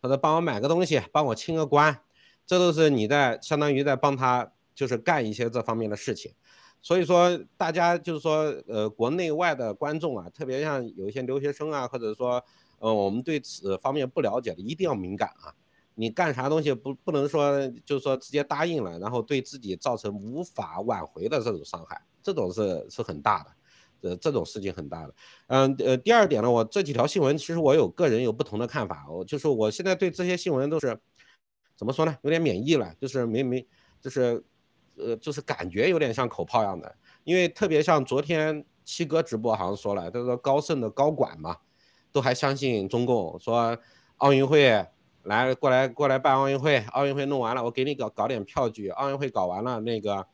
[0.00, 2.00] 或者帮我买个东西，帮我清个关，
[2.46, 6.32] 这都是你在相当于在帮他，就是干一些这方面的事情。
[6.80, 12.42] 所以说，大家就是说，呃，国内外的观众啊，特别像有一些留学生啊，或者说，
[12.78, 15.54] 呃，我们对此方面不了解的，一定要敏感啊。
[15.94, 23.50] 你干啥东西不不能说就是说直接答应了，然后对自己造成无法挽回的这种伤害，这种是是很大的。
[24.00, 25.14] 呃，这种事情很大的，
[25.48, 30.96] 嗯，呃，第二点呢，我这几条新闻其实我有个人有不同的看法，我就是我现在对这些新闻都是
[31.76, 33.66] 怎么说呢，有点免疫了，就是没没，
[34.00, 34.40] 就是，
[34.98, 41.56] 呃，就是感觉有点像口炮一样的，因为特别像昨天七哥直播好像说了，他说高盛的高管嘛，
[42.12, 43.78] 都还相信中共，说
[44.16, 44.86] 奥运会
[45.22, 50.26] 来过来过来办奥运会，奥运会弄完了，我给你搞搞点票据，奥运会搞完了那个，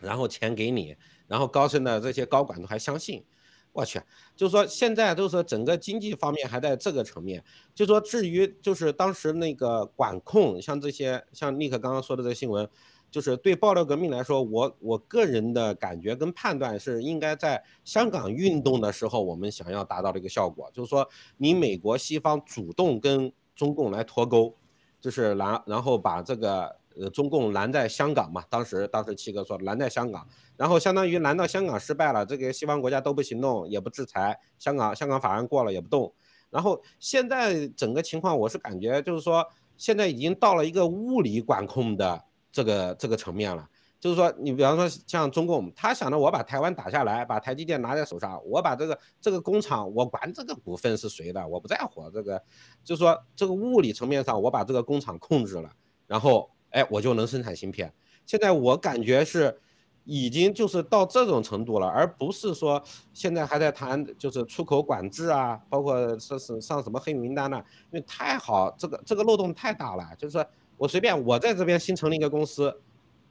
[0.00, 0.96] 然后钱给你。
[1.28, 3.24] 然后高盛的这些高管都还相信，
[3.72, 4.00] 我去，
[4.36, 7.42] 就是说现在都是整个经济方面还在这个层面，
[7.74, 12.70] 就说至于就是当时那个管控，像这些像尼克刚刚说的这个新闻，
[13.16, 21.08] 就是对爆料革命来说，我我个人的感觉跟判断是应该在香港运动的时候，我们想要达到的一个效果，就是说
[21.38, 24.54] 你美国西方主动跟中共来脱钩，
[25.00, 26.76] 就是然然后把这个。
[26.98, 36.10] 呃，中共拦在香港嘛，当时当时七哥说拦在香港，然后相当于拦到香港失败了，这个西方国家都不行动，也不制裁香港，香港法案过了也不动，
[36.48, 39.46] 然后现在整个情况我是感觉就是说，
[39.76, 42.24] 现在已经到了一个物理管控的
[42.56, 43.68] 这个这个层面了，
[44.00, 52.42] 就是说你比方说像中共，他想着我把台湾打下来，把台积电拿在手上，我把这个这个工厂我管这个股份是谁的，我不在乎这个，
[52.82, 55.70] 就是说这个物理层面上我把这个工厂控制了，
[56.06, 56.48] 然后。
[56.70, 57.90] 哎，我就能生产芯片。
[58.26, 59.56] 现在我感觉是，
[60.04, 62.82] 已经就是到这种程度了，而不是说
[63.14, 67.56] 现在还在谈就是出口管制啊，包括说是上什么黑名单呢？
[67.90, 70.04] 因为太好，这个这个漏洞太大了。
[70.18, 70.44] 就是说
[70.76, 72.80] 我随便我在这边新成立一个公司，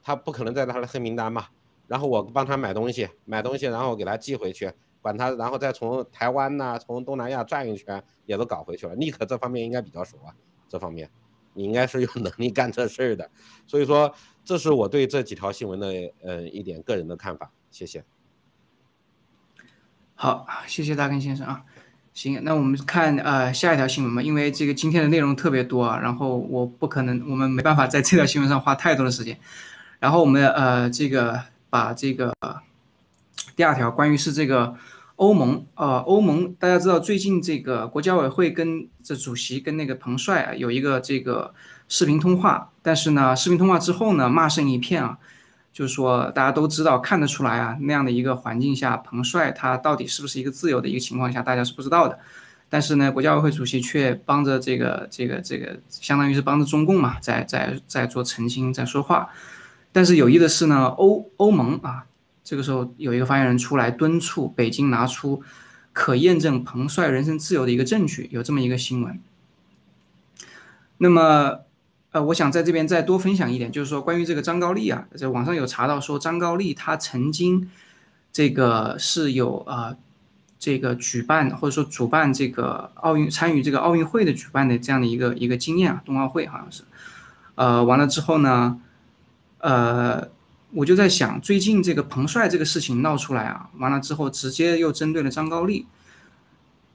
[0.02, 1.48] 他不可能在他的黑名单嘛。
[1.88, 4.72] 然后我帮他买东西，买东西然后给他寄回去，
[5.02, 8.96] 管他，然后再从台湾呐，从东南亚转一圈也都搞回去了。
[8.96, 10.34] 尼克这方面应该比较熟啊，
[10.68, 11.10] 这方面
[11.54, 13.30] 你应该是有能力干这事儿的。
[13.68, 14.14] 所以说。
[14.48, 15.88] 这是我对这几条新闻的
[16.22, 18.06] 呃一点个人的看法，谢谢。
[20.14, 21.66] 好，谢谢大根先生啊。
[22.16, 29.38] 行，那我们看呃下一条新闻吧，因为这个今天的内容特别多啊，然后我不可能，我们没办法在这条新闻上花太多的时间。
[30.00, 31.40] 然后我们呃这个
[31.70, 32.34] 把这个
[33.56, 34.76] 第二条关于是这个
[35.18, 41.54] 欧盟呃欧盟，大家知道最近这个国家委会跟这主席跟那个彭帅啊有一个这个。
[41.88, 45.20] 视频通话，但是呢，视频通话之后呢，骂声一片啊，
[45.76, 52.18] 就是说大家都知道看得出来啊，那样的一个环境下，彭帅他到底是不是一个自由的一个情况下，大家是不知道的。
[52.70, 59.28] 但是呢，国家委会主席却帮着这个这个这个，相当于是帮着中共嘛，在在在做澄清，在说话。
[59.92, 62.06] 但是有意的是呢，欧欧盟啊，
[62.42, 65.44] 这个时候有一个发言人出来敦促北京拿出
[65.92, 69.20] 可验证彭帅人身自由的一个证据，有这么一个新闻。
[71.00, 71.65] 那么。
[72.16, 77.70] 呃，我想在这边再多分享一点，就是说关于这个张高丽啊，在网上有查到说张高丽他曾经
[78.32, 79.98] 这个是有呃
[80.58, 86.84] 这个举办或者说主办这个奥运参与这个奥运会的举办的这样的一个一个经验啊，冬奥会好像是，
[87.56, 88.80] 呃完了之后呢，
[89.58, 90.30] 呃
[90.72, 95.86] 我就在想最近这个彭帅这个事情闹出来啊，完了之后直接又针对了张高丽，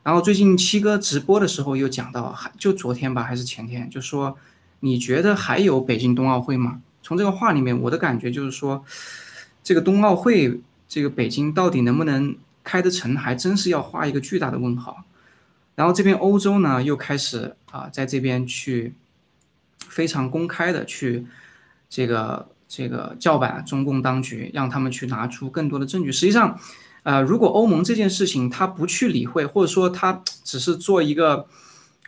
[0.02, 4.38] 然后最近七哥直播的时候又讲到，还就昨天吧还是前天就说。
[4.80, 6.80] 你觉得还有北京冬奥会吗？
[7.02, 8.84] 从这个话里面，我的感觉就是说，
[9.62, 15.04] 这个冬奥会，这个北京到底能不能开得成，还真是要画一个巨大的问号。
[15.74, 18.94] 然后这边欧洲呢，又开始啊，在这边去
[19.88, 21.26] 非常公开的去
[21.88, 26.12] 这个这个叫板中共当局，让他们去拿出更多的证据。
[26.12, 26.58] 实际上，
[27.02, 31.46] 呃，如果欧盟这件事情他不去理会，或者说他只是做一个，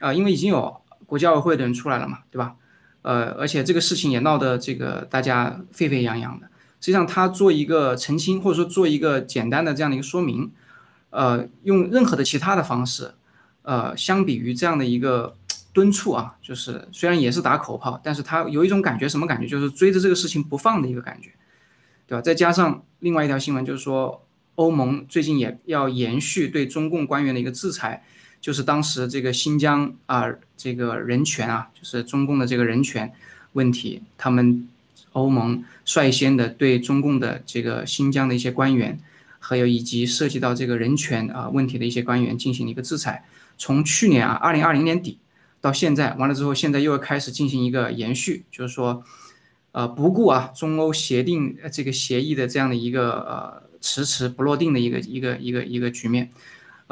[0.01, 2.55] 啊，因为已经有国际奥委会的人出来了嘛，对吧？
[3.03, 6.47] 呃，而且这个事情也闹得这个大家沸沸扬扬的。
[6.81, 10.51] 实际上，他做一个澄清，或者说做一个简单的这样的一个说明，
[11.11, 13.15] 呃，用任何的其他的方式，
[13.63, 15.37] 呃，相比于这样的一个
[15.73, 19.47] 敦促啊，就是虽然也是打口炮，但是他有一种感觉，什么感觉？
[19.47, 21.31] 就是追着这个事情不放的一个感觉，
[22.09, 22.21] 对吧？
[22.21, 24.25] 再加上另外一条新闻，就是说
[24.57, 28.05] 欧盟最近也要延续对中共官员的一个制裁。
[28.43, 30.27] 就是当时这个新疆啊，
[30.57, 33.13] 这个人权啊，就是中共的这个人权
[33.53, 34.69] 问题，他们
[35.13, 38.99] 欧盟率先的对中共的这个新疆的一些官员，
[39.39, 43.25] 还有以及涉及到这个人权啊问题的一些官员进行了一个制裁。
[43.57, 45.19] 从去年啊，二零二零年底
[45.61, 49.05] 到现在，完了之后，现在又要开始进行一个延续，就是说，
[49.71, 56.31] 呃，不顾啊中欧协定这个协议的这样的一个呃迟迟不落定的一个一个一个一个局面。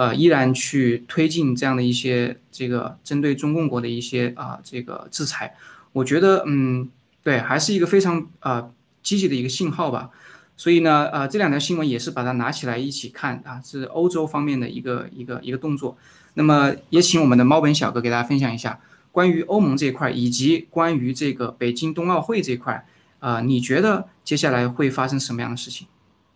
[0.00, 5.54] 呃，依然去推进这样的一些这个针对中共国的一些啊这个制裁，
[5.92, 6.88] 我觉得嗯，
[7.22, 8.70] 对，还是一个非常啊
[9.02, 10.08] 积极的一个信号吧。
[10.56, 15.98] 所以呢，呃，这两条新闻也是把它拿起来一起看啊，是欧洲方面的一个一个一个动作。
[16.32, 18.80] 那么也请我们的猫本小哥给大家分享一下
[19.12, 22.86] 关于欧盟这一块，以及关于这个北京冬奥会这一块
[23.18, 25.86] 啊，你觉得接下来会发生什么样的事情？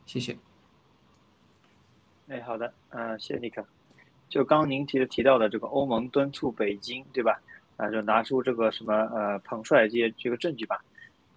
[0.04, 0.36] 谢谢。
[2.26, 3.62] 哎，好的，嗯，谢谢尼克。
[4.30, 7.38] 就刚刚您提的提到的这个欧盟敦促北京，对吧？
[7.76, 10.82] 啊，就拿出这个什么呃彭帅这些这个证据吧。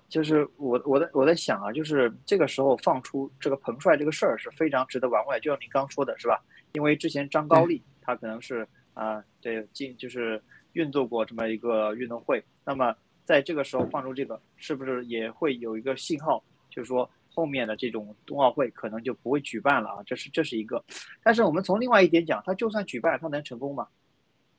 [0.08, 5.38] 就是我我在我在想啊，就是这个时候放出这个彭帅这个事儿是非常值得玩味。
[5.42, 6.42] 就像您刚说的是吧？
[6.72, 17.10] 因为之前张高丽他可能是啊对进就是运作过这么一个运动会，那么在这个时候放出这个，是不是也会有一个信号，就是说？
[17.38, 20.84] 后面的这种冬奥会可能就不会举办了啊，这是这是一个。
[21.22, 23.88] 但是我们从另外一点讲，它就算举办，它能成功吗？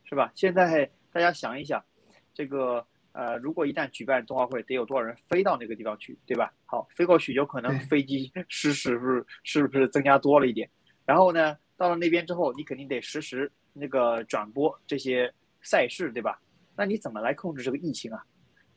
[0.04, 0.30] 是吧？
[0.36, 1.84] 现在大家想一想，
[2.32, 6.52] 这个呃，如果一旦举办冬奥会，得有多少人飞到那个地方去，对吧？
[6.66, 10.70] 好，飞过去有可能飞机 失事，不是是不是增加多了一点？
[11.04, 16.40] 然后呢，到了那边之后，你肯定得实时那个转播这些赛事，对吧？
[16.76, 18.22] 那你怎么来控制这个疫情啊？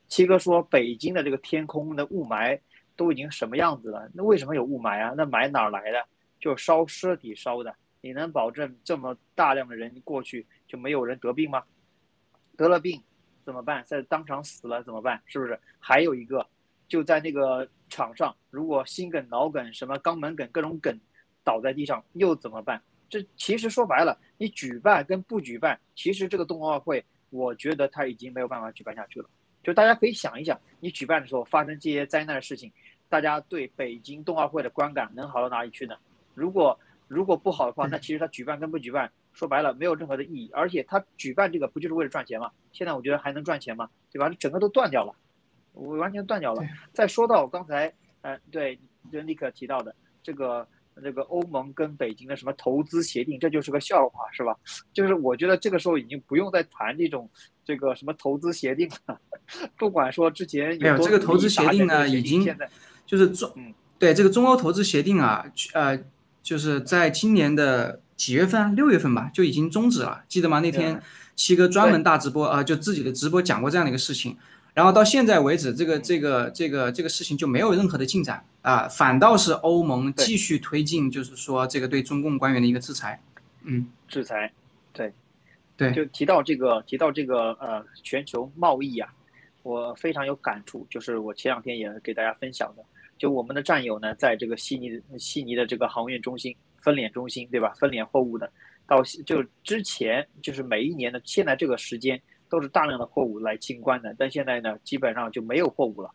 [0.08, 2.58] 七哥说，北京的这个天空的雾霾。
[2.96, 4.10] 都已经什么样子了？
[4.14, 5.14] 那为什么有雾霾啊？
[5.16, 6.04] 那霾哪来的？
[6.38, 7.74] 就烧尸体烧的。
[8.00, 11.62] 你能保证这么大量的人过去就没有人得病吗？
[12.56, 13.00] 得了病
[13.44, 13.84] 怎么办？
[13.86, 15.22] 在当场死了怎么办？
[15.26, 15.58] 是不是？
[15.78, 16.46] 还有一个，
[16.88, 20.98] 就在那个场上如果心梗、脑梗、什么肛门梗各种梗
[21.44, 22.82] 倒在地上又怎么办？
[23.08, 29.28] 这其实说白了，你举办跟不举办，其实这个冬奥会，我觉得它已经没有办法举办下去了。
[29.62, 32.72] 就大家可以想一想，你举办的时候发生这些灾难的事情，
[33.08, 35.94] 大家对北京冬奥会的观感能好到哪里去呢？
[36.34, 40.50] 如果如果不好的话，那其实它举办跟不举办，说白了没有任何的意义。
[40.52, 42.50] 而且它举办这个不就是为了赚钱吗？
[42.72, 43.88] 现在我觉得还能赚钱吗？
[44.10, 44.28] 对吧？
[44.38, 45.14] 整个都断掉了，
[45.72, 46.62] 我完全断掉了。
[46.92, 47.92] 再说到刚才，
[48.22, 48.78] 呃，对，
[49.10, 50.66] 就立刻提到的这个。
[51.02, 54.54] 这个欧盟跟北京的什么投资协定，这就是个笑话，是吧？
[54.92, 57.26] 就是我觉得这个时候已经不用再谈这种
[57.64, 59.18] 这个什么投资协定了。
[59.76, 62.54] 不管说之前有没有这个投资协定呢，已经
[63.06, 63.52] 就是中
[63.98, 65.44] 对这个中欧投资协定啊，
[65.74, 65.98] 呃，
[66.42, 68.74] 就是在今年的几月份？
[68.74, 70.60] 六月份吧，就已经终止了，记得吗？
[70.60, 71.00] 那天
[71.36, 74.36] 七哥专门大直播啊，就自己的直播讲过这样的一个事情。
[74.74, 83.20] 然后到现在为止，这个这个这个这个事情就没有任何的进展啊，反倒是欧盟继续推进，就是说这个对中共官员的一个制裁，
[83.64, 84.50] 嗯，制裁，
[84.94, 85.12] 对，
[85.76, 89.12] 对，就提到这个提到这个呃全球贸易啊，
[89.62, 92.84] 我非常有感触，就是我前两天也给大家分享的，
[93.18, 97.72] 就我们的战友呢，在这个悉尼悉尼的这个航运中心分拣中心，对吧？
[97.74, 98.52] 分拣货物的，
[98.86, 102.20] 到就之前就是每一年的现在这个时间。
[102.52, 106.10] 都是大量的货物来清关的，但现在呢，基本上就没有货物了，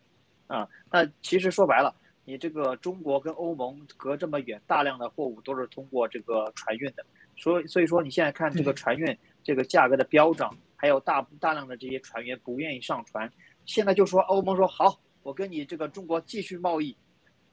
[0.46, 1.92] 啊，那其实说白了，
[2.24, 7.04] 你这个中国跟欧盟隔这么远，大量的货物都是通过这个船运的，
[7.36, 9.18] 所以所以说你现在看这个船运
[9.48, 13.32] 这个价格的飙涨，还有大大量的这些船员不愿意上船，
[13.64, 16.94] 现在就说欧盟说好，我跟你这个中国继续贸易，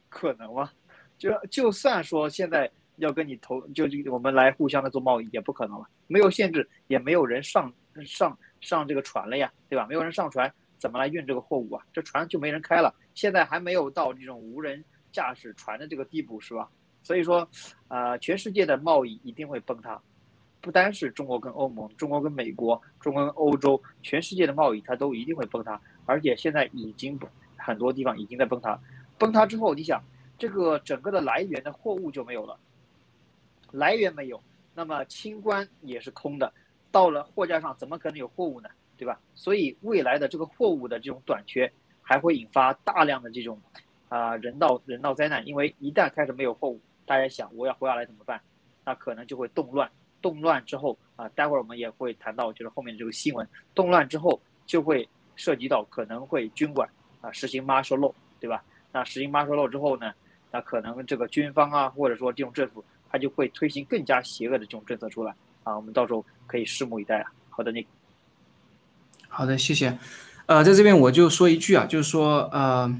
[0.09, 0.69] 可能吗？
[1.17, 7.73] 就就算说现在要跟你投，就我们来互相的做贸易也不可能了，没有限制，也没有人上
[8.05, 8.37] 上。
[8.61, 9.85] 上这个船了呀，对吧？
[9.87, 11.85] 没有人上船，怎么来运这个货物啊？
[11.93, 12.91] 这船就没人开了。
[13.13, 16.67] 现在还没有到这种无人驾驶船的这个地步，是吧？
[17.03, 17.47] 所以说，
[17.89, 20.01] 呃，全世界的贸易一定会崩塌，
[20.65, 25.79] 不单是中国跟欧盟，中国跟美国，中国跟欧洲，全世界的贸易它都一定会崩塌。
[26.07, 27.19] 而且现在已经
[27.55, 28.79] 很多地方已经在崩塌。
[29.19, 30.01] 崩塌之后，你想，
[30.39, 32.57] 这个整个的来源的货物就没有了，
[33.73, 34.41] 来源没有，
[34.73, 36.51] 那么清关也是空的。
[36.91, 38.67] 到了货架上，怎么可能有货物呢？
[38.97, 39.19] 对吧？
[39.35, 43.61] 所以未来的这个货物的这种短缺，还会引发大量的这种
[44.09, 45.47] 啊人道人道灾难。
[45.47, 48.41] 因为一旦开始没有货物，大家想我要活下来怎么办？
[48.83, 49.91] 那可能就会动乱。
[50.25, 53.47] 动乱之后啊，待会儿我们也会谈到，就是后面这个新闻。
[53.75, 56.89] 动乱之后就会涉及到可能会军管
[57.21, 58.63] 啊实行 martial law，对吧？
[58.91, 60.11] 那实行 martial law 之后呢，
[60.49, 65.31] 那可能这个军方啊，或者说这种政府，他就会推行更加邪恶的这种政策出来。
[65.61, 67.31] 啊，我们到时候可以拭目以待啊。
[67.51, 67.85] 好的，你。
[69.27, 69.99] 好的，谢谢。
[70.47, 72.91] 呃，在这边我就说一句啊，就是说，呃，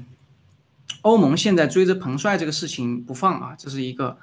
[1.02, 4.16] 欧盟现在追着彭帅这个事情不放啊，这是一个。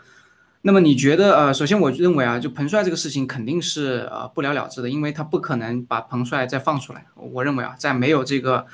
[0.64, 7.06] 那么你觉得，呃，首先我认为啊，就彭帅这个事情肯定是呃不了了之的，因为他不可能把彭帅再放出来。
[7.16, 8.66] 我认为啊，在没有这个。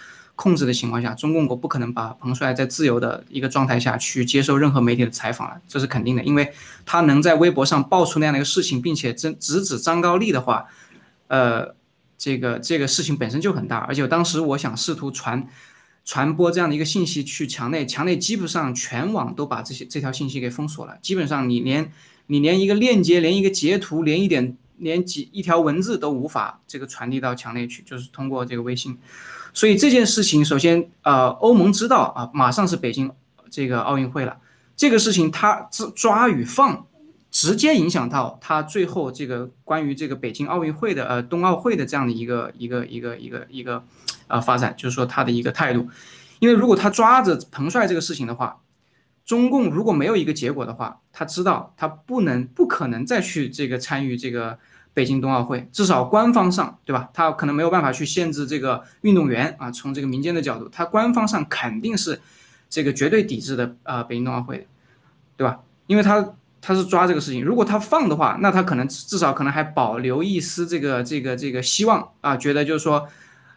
[0.42, 6.54] 控制的情况下，中共国不可能把彭帅在自由的一个状态下去接受任何媒体的采访了，这是肯定的，因为
[6.86, 10.68] 他能在微博上爆出那样的一个事情，并且直直指张高丽的话，
[11.28, 11.76] 呃，
[12.18, 15.46] 这个这个事情本身就很大，而且当时我想试图传
[16.10, 21.92] 传播这样的一个信息去墙内，墙内基本上全网都把这些这条信息给封锁了，基本上你连
[22.26, 28.98] 你连一个链接，连一个截图，连一点连几一条文字都无法这个传递到墙内去，就是通过这个微信。
[29.54, 33.12] 所以这件事情，首先，呃，欧盟知道啊，马上是北京
[33.52, 34.38] 这个奥运会了，
[34.76, 36.88] 这个事情它抓抓与放，
[37.30, 43.86] 直接影响到它最后这个关于这个北京奥运会的呃冬奥会的这样的一个一个一个一个一个
[44.30, 45.90] 呃发展，就是说他的一个态度，
[46.40, 48.62] 因为如果他抓着彭帅这个事情的话，
[49.26, 54.58] 中共如果没有一个结果的话，他知道他不能不可能再去这个参与这个。
[54.92, 57.10] 北京冬奥会至少官方上，对吧？
[57.14, 59.72] 他可能没有办法去限制这个运动员啊。
[59.72, 62.20] 从这个民间的角度，他官方上肯定是
[62.68, 64.04] 这个绝对抵制的啊。
[64.04, 64.68] 北京冬奥会，
[65.38, 65.60] 对吧？
[65.86, 73.08] 因为他他是抓这个事情，如果他放的话，那他可能至少可能还保留一丝这个这个这个希望啊，觉得就是说，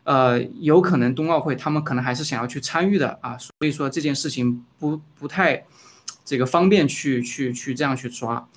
[0.05, 3.37] 呃，有可能冬奥会他们可能还是想要去参与的啊。
[3.39, 5.65] 所以说这件事情不不太
[6.25, 8.49] 这个方便去去去这样去抓。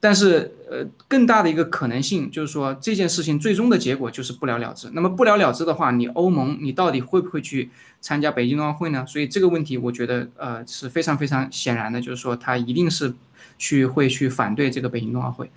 [0.00, 4.88] 但是，呃，更大的一个可能性就是说，这件事情最终的结果就是不了了之。
[4.92, 7.70] 那么不了了之的话，你欧盟你到底会不会去
[8.00, 9.04] 参加北京冬奥会呢？
[9.08, 13.12] 所以这个问题，我觉得呃是非常非常显然的，就是说他一定是
[13.58, 15.50] 去会去反对这个北京冬奥会。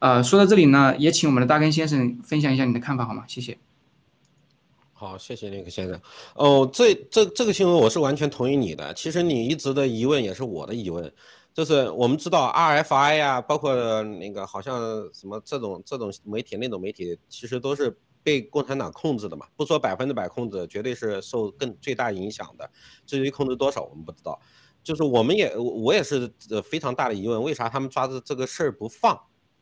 [0.00, 3.24] 呃，说到这里呢，也请我们的大根先生分享一下你的看法好吗？
[3.26, 3.56] 谢谢。
[5.00, 6.00] 好，谢谢那个先生。
[6.34, 8.92] 哦，这这这个新闻我是完全同意你的。
[8.94, 11.14] 其实你一直的疑问也是我的疑问，
[11.54, 19.46] 就是我们知道 RFI 呀，包括那个好像什么这种这种媒体那种媒体，其实都是被共产党控制的嘛。
[19.56, 22.68] 不说百分之百控制，绝对是受更最大影响的。
[23.06, 24.36] 至于控制多少，我们不知道。
[24.82, 26.28] 就是我们也我也是
[26.64, 29.16] 非常大的疑问，为啥他们抓着这个事儿不放？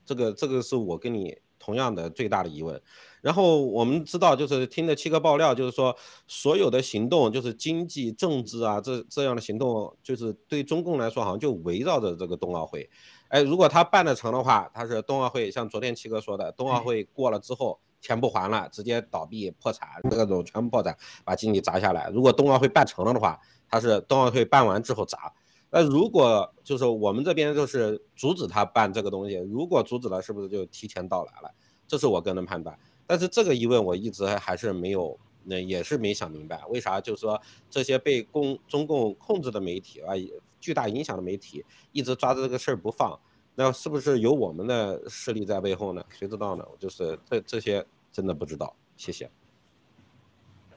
[0.07, 1.37] 这个这个是我跟你
[1.67, 2.81] 同样的最大的疑问。
[3.21, 5.97] 然后我们知道，就是听的七哥爆料，就是说
[6.29, 12.89] 所有的行动，就是经济、政治啊，这这样的行动，就是对中共来说，好像就围绕着这个冬奥会。
[13.27, 22.09] 哎，如果他办得成的话，他是冬奥会，像昨天七哥说的，冬奥会过了之后，钱不还了，直接倒闭破产，各种全部破产，把经济砸下来。
[22.11, 25.33] 如果冬奥会办成了的话，他是冬奥会办完之后砸。
[25.77, 31.55] 那如果就是我们这边就是阻止他办这个东西，如果阻止了，是不是就提前到来了？
[31.87, 32.79] 这是我个人判断。
[33.07, 40.15] 但是这个疑问我一直还是没有，那也是没想明白，为啥就是说这些被共中共控制的媒体啊，
[40.59, 41.63] 巨大影响的媒体
[41.93, 43.21] 一直抓着这个事儿不放，
[43.55, 46.03] 那是不是有我们的势力在背后呢？
[46.09, 46.65] 谁知道呢？
[46.79, 48.75] 就是这这些真的不知道。
[48.97, 49.31] 谢谢。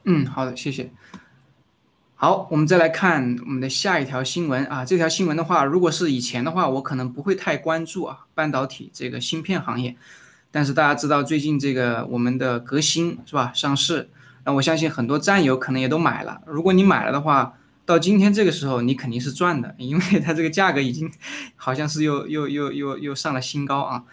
[0.04, 0.90] 嗯，好的，谢谢。
[2.22, 4.84] 好，我们再来看我们的下一条新闻啊。
[4.84, 9.96] 这条新闻的话，如果是以前的话，我可能不会太关注啊，半导体这个芯片行业。
[10.50, 14.10] 但是大家知道，最近这个我们的革新是吧上市，
[14.44, 16.42] 那我相信很多战友可能也都买了。
[16.44, 17.54] 如果你买了的话，
[17.86, 21.10] 到今天这个时候你肯定是赚的， 因为它这个价格已经
[21.56, 24.04] 好像是又又又又又上了新高啊。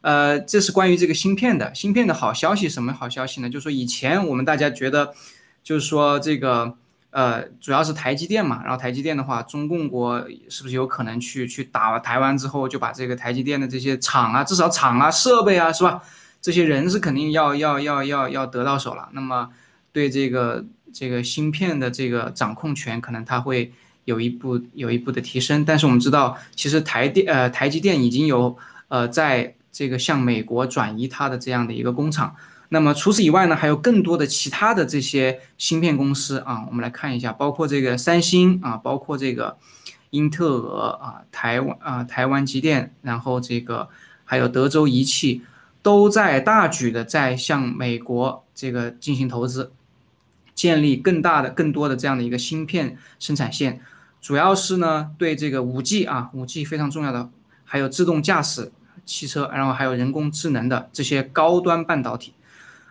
[0.00, 3.50] 呃，这是关于这个芯片的芯片的好消息，什么好消息呢？
[3.50, 5.12] 就是说以前我们大家觉得，
[5.62, 6.78] 就是说这个。
[7.10, 16.00] 呃，主要是台积电嘛，然后台积电的话，中共国是不是有可能去去打台湾之后，就把这个台积电的这些厂啊，至少厂啊、设备啊，是吧？
[16.40, 19.08] 这些人是肯定要要要要要得到手了。
[19.12, 19.50] 那么
[19.92, 23.72] 对这个这个芯片的这个掌控权，可能它会
[24.04, 25.64] 有一步有一步的提升。
[25.64, 28.56] 但是我们知道，其实台电呃台积电已经有
[28.86, 32.36] 呃在这个向美国转移它的这样的一个工厂。
[32.72, 39.58] 那么除此以外呢，还有更多的其他的这些芯片公司啊，我们来看一下，包括这个三星啊，包括这个
[40.10, 43.88] 英特尔啊，台湾啊，台湾机电，然后这个
[44.24, 45.42] 还有德州仪器，
[45.82, 49.72] 都在大举的在向美国这个进行投资，
[50.54, 53.80] 建立更大的、更多的这样的一个芯片生产线，
[54.20, 57.30] 主要是呢对这个五 G 啊，五 G 非常重要的，
[57.64, 58.70] 还有自动驾驶
[59.04, 62.32] 汽车，然后还有人工智能的这些高端半导体。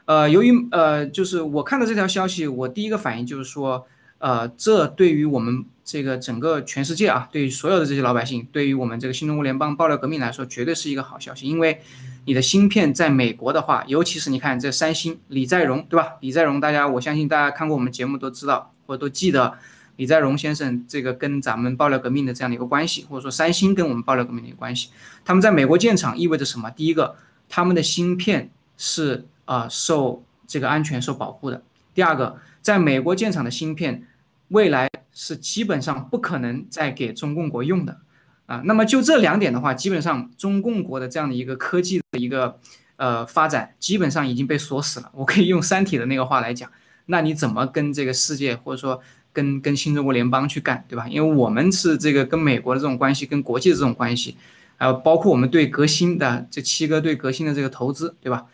[0.10, 3.86] 呃，由于呃，就是我看到这条消息，我第一个反应就是说，
[4.18, 11.48] 呃，这对于我们这个整个全世界啊，对于所有的这些老百姓，对于我们这个新中国联邦爆料革命来说，绝对是一个好消息。
[11.48, 11.80] 因为
[12.26, 16.14] 你的芯片在美国的话，尤其是你看这三星李在镕，对吧？
[16.22, 19.60] 李在镕，大家我相信大家看过我们节目都知道，或者都记得
[19.98, 24.90] 李在镕先生这个跟咱们爆料革命的这样的一个关系，或者说三星跟我们爆料革命的一个关系。
[25.24, 26.72] 他们在美国建厂意味着什么？
[26.72, 27.16] 第一个，
[27.48, 29.28] 他们的芯片是。
[29.50, 31.64] 啊，受这个安全受保护的。
[31.96, 34.06] 第二个，在美国建厂的芯片，
[34.50, 37.98] 未来是基本上不可能再给中共国用的
[38.46, 38.62] 啊。
[38.66, 42.60] 那么就这两点的话，基本上中共国的这样的一个科技的一个
[42.98, 45.10] 呃发展，基本上已经被锁死了。
[45.16, 46.72] 我可以用《三体》的那个话来讲，
[47.08, 49.02] 那你怎么跟这个世界或者说
[49.34, 51.08] 跟跟新中国联邦去干，对吧？
[51.10, 54.38] 因为我们是这个跟美国的这种关系，跟国际的这种关系，
[54.78, 58.46] 还有包括我们对革新的这七个对革新的这个投资，对吧？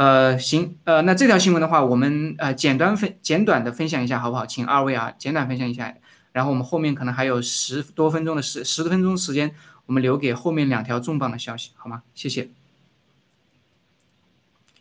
[0.00, 4.46] 呃，行，呃，那这条新闻的话，我们呃简短分简短的分享一下，好不好？
[4.46, 5.94] 请二位啊，简短分享一下，
[6.32, 12.02] 然后我们后面可能还有十多分钟的时十多分钟时间，我们留给后面两条重磅的消息，好吗？
[12.14, 12.48] 谢谢。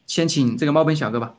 [0.07, 1.35] 先请这个猫本小哥吧。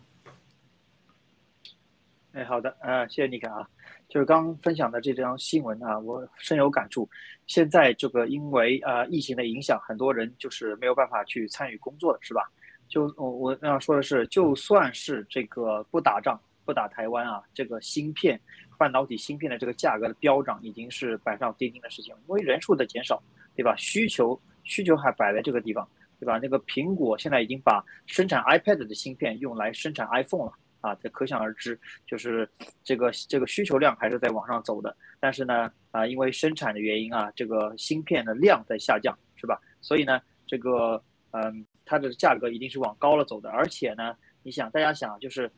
[2.32, 3.66] 哎，好的，呃，谢谢尼克啊，
[4.10, 7.08] 就是刚分享的这张新闻啊，我深有感触。
[7.46, 12.42] 现在这个因为呃疫情的影响，很多人就是没有办法去参与工作了，是吧？
[12.90, 18.38] 就我我要说的是，就算是这个不打仗不打台湾啊，这个芯片
[18.76, 23.22] 半导体芯片的这个价格的飙涨已经是板上钉钉的事情，因为人数的减少，
[23.54, 23.76] 对吧？
[23.76, 25.88] 需求需求还摆在这个地方，
[26.18, 26.40] 对吧？
[26.42, 31.78] 那个苹果现在已经把生产 iPad 的芯片用来生产 iPhone 了啊，这可想而知，
[32.08, 32.48] 就是
[32.82, 34.96] 这个这个需求量还是在往上走的。
[35.20, 39.60] 但是呢，啊，因为生产的原因啊，这个芯片的量在下降，是吧？
[39.80, 41.64] 所以呢，这个嗯。
[41.90, 45.50] 它的价格一定是往高了走的，而且呢，你想，大家想，就是，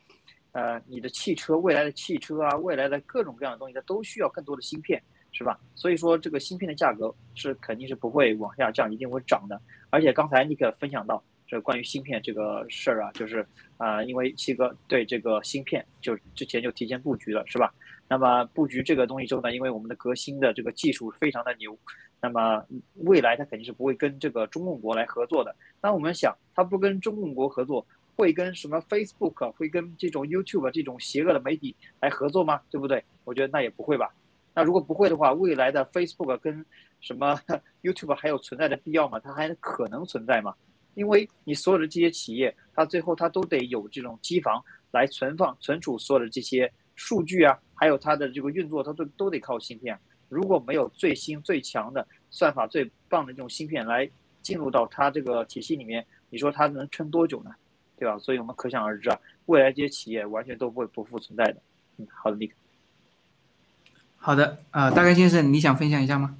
[0.52, 4.98] 呃，你的汽车，未来的汽车啊，未来的各种各样的东西，它都需要更多的芯片，
[5.30, 5.60] 是吧？
[5.74, 9.60] 所以说，这个芯片的价格是肯定是不会往下降，一定会涨的。
[9.90, 17.74] 而且刚才尼克分享到，这关于芯片这个事儿啊，就是啊，因为七哥对这个芯片就之前就提前布局了，是吧？
[18.08, 21.78] 那么布局这个东西之后呢，因为我们的革新的这个技术非常的牛，
[22.22, 22.64] 那么
[22.98, 25.54] 未来它肯定是不会跟这个中共国来合作的。
[25.80, 32.60] 那我们想，它不跟中共国合作，会跟什么 Facebook，会跟这种 YouTube 这种邪恶的媒体来合作吗？
[32.70, 33.04] 对不对？
[33.24, 34.14] 我觉得那也不会吧。
[34.54, 36.64] 那如果不会的话，未来的 Facebook 跟
[37.00, 37.36] 什么
[37.82, 39.18] YouTube 还有存在的必要吗？
[39.18, 40.54] 它还可能存在吗？
[40.94, 44.62] 因为你所有的这些企业，它最后它都得有这种机房
[44.92, 49.98] 来存放、存储所有的这些数据啊，还有它的这个运作，它都都得靠芯片。
[50.32, 54.08] 如果没有最新最强的算法、最棒的这种芯片来
[54.40, 57.50] 进入到它这个体系里面，你说它能撑多久呢？
[57.98, 58.18] 对吧？
[58.18, 61.56] 所以我们可想而知啊，未来这些企业完全都不会不复存在的。
[61.98, 62.54] 嗯，好的，李克。
[64.16, 66.36] 好的，呃，大概先生，你想分享一下吗？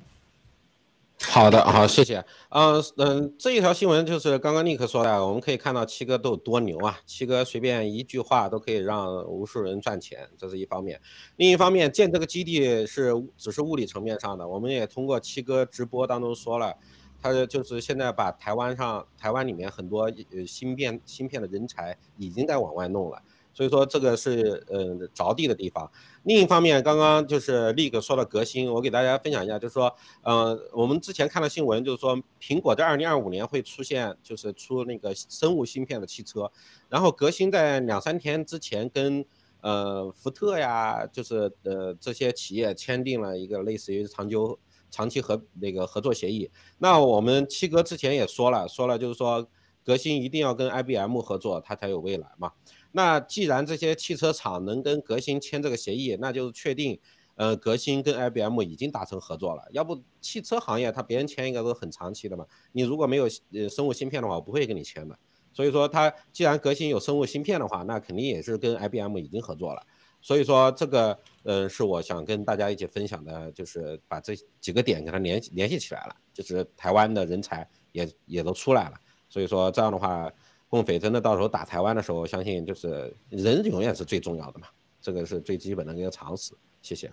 [1.29, 2.23] 好的，好，谢谢。
[2.51, 6.99] 嗯嗯，这一条新闻就是刚刚尼克说的，我们可以看到七哥都有多牛啊！
[7.07, 11.01] 七哥随便一句话都可以让无数人赚钱，这是一方面。
[11.37, 16.75] 另一方面，建这个基地是只是物理层面上的，我们也通过七哥直播当中说了，
[17.23, 23.23] 他就是现在把台湾上台湾里面很多呃芯片芯片的人才已经在往外弄了。
[23.53, 25.91] 所以说这个是呃着地的地方。
[26.25, 29.93] 另一方面，刚刚就是立哥说的革新，我给大家分享一下，就是说，
[30.23, 36.51] 呃，我们之前看到新闻，就是说苹果在二零二五年会出现，就是出那个生物芯片的汽车。
[36.89, 39.25] 然后革新在两三天之前跟
[39.63, 44.57] 呃福特呀，就是呃这些企业签订了一个类似于长久
[44.93, 46.49] 长期合那个合作协议。
[46.79, 49.49] 那我们七哥之前也说了，说了就是说
[49.85, 52.53] 革新一定要跟 IBM 合作，它才有未来嘛。
[52.93, 57.01] 那既然这些汽车厂能跟革新签这个协议，那就是确定，
[57.37, 59.63] 呃，革新跟 IBM 已经达成合作了。
[59.71, 65.19] 要不汽车行业它别人签一个都很长期的嘛，你如果没有呃生物芯片的话，我不会跟你签的。
[65.55, 69.83] 所以说，它既然革新有生物芯片的话，那肯定也是跟 IBM 已经合作了。
[70.21, 78.97] 所以说这个，呃，是我想跟大家一起分享的，就是把这几个点给它联系联系起来了，就是台湾的人才也也都出来了。
[79.31, 80.31] 所以说这样的话。
[80.73, 84.67] 共匪真的到时候打台湾的时候，相信就是人永远是最重要的嘛，
[85.03, 86.55] 这个是最基本的一个常识。
[86.81, 87.13] 谢谢。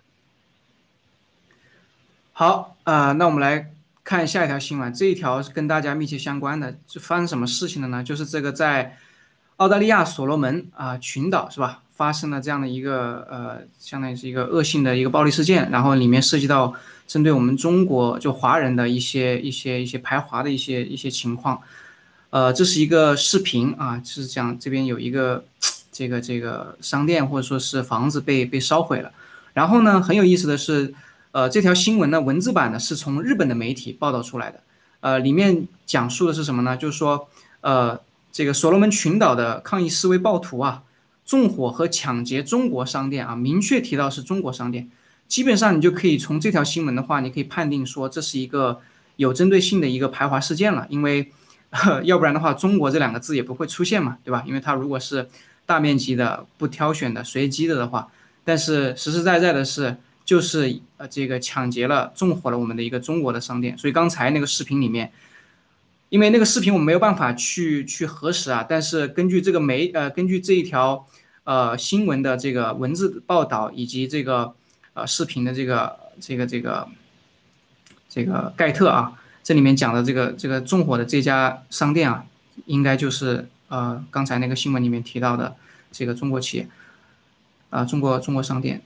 [2.31, 8.01] 好，呃，那我们来看下一条新闻，这一条是跟大家密切相关的，是发生什么事情了呢？
[8.01, 8.97] 就是这个在
[9.57, 16.73] 澳大利亚所罗门啊群岛是吧，发生了这样的一个呃，相当于是一个恶性的一个暴力事件，然后里面涉及到
[17.05, 21.61] 针对我们中国就华人的一些一些一些排华的一些一些情况。
[22.31, 25.43] 呃，这是一个视频啊，就是讲这边有一个
[25.91, 29.11] 这个这个商店或者说是房子被被烧毁了。
[29.53, 30.93] 然后呢，很有意思的是，
[31.31, 34.61] 呃，这条新闻呢文字版呢是从日本的媒体报道出来的。
[34.99, 36.77] 呃，里面讲述的是什么呢？
[36.77, 37.27] 就是说，
[37.61, 37.99] 呃，
[38.31, 40.83] 这个所罗门群岛的抗议示威暴徒啊，
[41.25, 44.87] 纵火和抢劫中国商店啊，明确提到是中国商店。
[45.27, 48.79] 基本上你就可以从这条新闻的话，你可以判定说这是一个
[49.15, 51.31] 有针对性的一个排华事件了，因为。
[52.03, 54.43] 要不然的话，中国这两个字也不会出现嘛，对吧？
[54.47, 55.29] 因为它如果是
[55.67, 58.07] 大面积的、不挑选的、随机的的话，
[58.43, 63.77] 但是实实在在的是，就是呃这个抢劫了、纵火了我们的一个中国的商店。
[63.77, 65.11] 所以刚才那个视频里面，
[66.09, 71.05] 因为那个视频我们没有办法去去核实啊，但是根据这个媒呃根据这一条
[71.43, 74.55] 呃新闻的这个文字报道以及这个
[74.95, 76.87] 呃视频的这个这个这个
[78.09, 79.13] 这个盖特啊。
[79.41, 82.23] 这里面讲的这个这个纵火的这家商店啊，
[82.65, 85.55] 应该就是呃刚才那个新闻里面提到的
[85.91, 86.67] 这个中国企业，
[87.71, 88.83] 啊中国中国商店，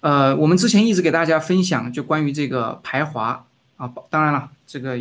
[0.00, 3.44] 呃我们之前一直给大家分享就关于这个排华
[3.78, 4.96] 啊，当然了这个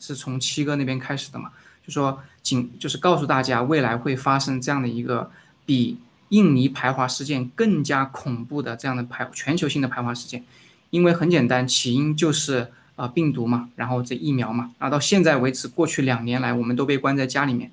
[0.00, 1.52] 是从七哥那边开始的嘛，
[1.86, 5.30] 就说仅就是告诉大家未来会发生这样的一个
[5.64, 5.98] 比
[6.30, 10.42] 印尼排华事件更加恐怖的这样的排全球性的排华事件，
[10.90, 12.72] 因为很简单起因就是。
[12.98, 17.70] 啊，病毒嘛，然后这疫苗嘛，啊，到现在为止，过去两年来，我们都被关在家里面，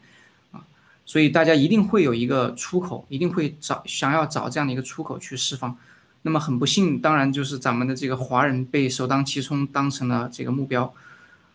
[0.52, 0.62] 啊，
[1.04, 5.76] 所以大家一定会有一个出口，一定会找想要找这样的一个出口去释放。
[6.22, 10.94] 那么很不幸，当然就是咱们的这个华人被首当其冲当成了这个目标。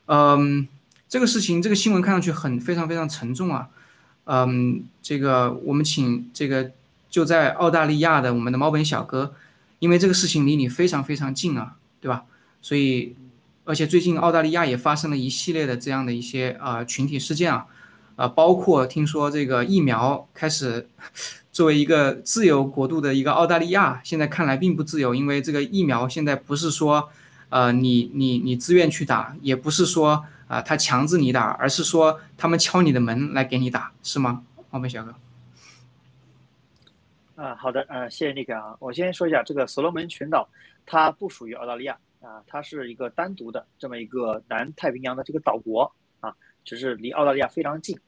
[0.06, 0.66] 嗯，
[1.08, 3.68] 这个事情，这个新闻看上去很非常非常沉重啊。
[4.24, 6.72] 嗯，这个我们请这个
[7.08, 9.32] 就在澳大利亚的我们的猫本小哥，
[9.78, 12.24] 因为这个事情离你非常非常近啊，对吧？
[12.60, 13.14] 所以。
[13.64, 17.66] 而且最近澳大利亚也发生了一系列的这样的一些啊群体事件啊，
[18.16, 20.88] 啊，包括听说这个疫苗开始
[21.52, 27.08] 作为一个自由国度的一个澳大利亚，现在看来并不自由，因为这个疫苗现在不是说
[27.48, 34.42] 呃你你你自愿去打，也不是说啊，他强制你打，而是说他们敲你的门来给你打，是吗？
[34.70, 35.14] 冒昧小哥。
[37.36, 38.76] 啊，好的，呃，谢谢尼克啊。
[38.78, 40.48] 我先说一下这个所罗门群岛，
[40.84, 45.90] 它不属于澳大利亚啊，它是一个单独的这么一个南太平洋的这个岛国
[46.20, 47.98] 啊，只是离澳大利亚非常近。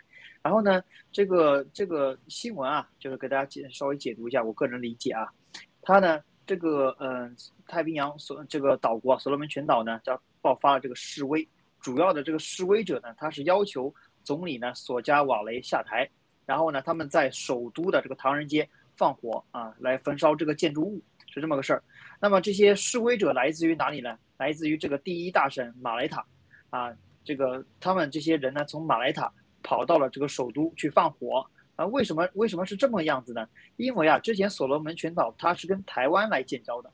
[0.43, 5.33] 然后呢，这个这个新闻啊，就是给大家解稍微解读一下，我个人理解啊，
[5.81, 7.35] 它呢这个嗯
[7.67, 11.49] 太平洋所这个岛国所罗门群岛呢，叫爆发了这个示威，
[11.81, 13.95] 主要的这个示威者呢，他是要求
[14.25, 16.09] 总理呢索加瓦雷下台，
[16.47, 18.69] 然后呢他们在首都的这个唐人街。
[18.95, 21.83] 放火啊，来焚烧这个建筑物是这么个事儿。
[22.23, 24.17] 那么这些示威者来自于哪里呢？
[24.37, 26.25] 来自于这个第一大省马来塔，
[26.71, 26.95] 啊，
[27.25, 29.29] 这个他们这些人呢，从马来塔
[29.61, 31.45] 跑到了这个首都去放火
[31.75, 31.85] 啊。
[31.87, 32.29] 为什么？
[32.35, 33.49] 为什么是这么样子呢？
[33.77, 36.89] 因为啊，之前所罗门群岛它是跟台湾来建交的，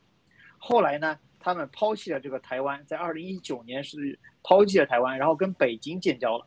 [0.57, 6.47] 后来呢，他们抛弃了这个台湾，在二零一九年是抛弃了台湾，然后跟北京建交了。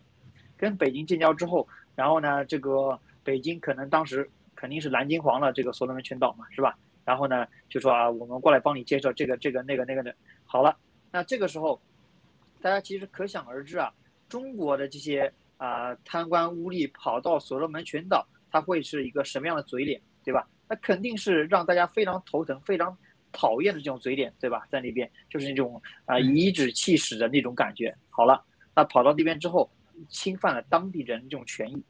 [0.58, 4.28] 跟北京建交之后，然后呢，这个北京可能当时。
[4.54, 6.78] 肯定是蓝金黄了这个所罗门群岛嘛，是吧？
[7.04, 10.14] 然后呢，就说啊，我们过来帮你介绍这个、这个、那个、那个的。
[10.46, 10.78] 好了，
[11.12, 11.82] 那这个时候，
[12.62, 13.94] 大家其实可想而知啊，
[14.30, 20.48] 中国的这些啊贪官污吏跑到所罗门群岛，他会是一个什么样的嘴脸，对吧？
[20.70, 22.96] 那肯定是让大家非常头疼、非常
[23.32, 24.68] 讨厌的这种嘴脸，对吧？
[24.70, 27.96] 在那边就是那种啊颐指气使的那种感觉。
[28.10, 28.44] 好了，
[28.76, 29.70] 那跑到那边之后，
[30.10, 31.84] 侵犯了当地人这种权益。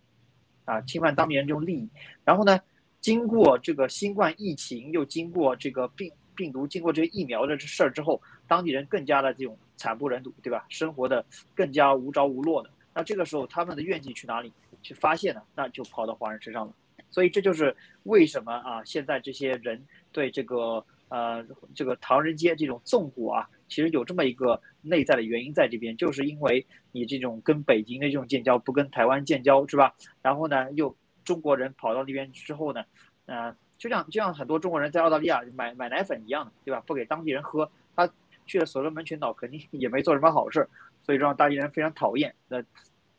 [0.63, 1.89] 啊，侵犯当地人这种利益，
[2.23, 2.57] 然后呢，
[3.01, 10.65] 经过这个新冠疫情，又经过这个病病毒，经过这个疫苗的事儿之后，当地人更加的这种惨不忍睹，对吧？
[10.69, 11.25] 生活的
[11.55, 12.69] 更加无着无落的。
[12.93, 15.41] 那这个时候，他们的怨气去哪里去发泄呢？
[15.55, 16.73] 那就跑到华人身上了。
[17.09, 21.43] 所以这就是为什么啊，现在这些人对这个呃
[21.75, 26.65] 这个唐人街这种纵火啊，其实有这么一个内在的原因在这边，就是因为。
[26.93, 29.95] 你这种跟北京的这种建交，不跟台湾建交是吧？
[30.21, 30.93] 然后呢，又
[31.23, 32.83] 中国人跑到那边之后呢，
[33.25, 36.81] 呃，就像就像很多中国人在澳大利亚买买奶粉一样的，对吧？
[36.85, 38.09] 不给当地人喝，他
[38.45, 40.67] 去了所罗门群岛肯定也没做什么好事，
[41.03, 42.63] 所以让当地人非常讨厌，那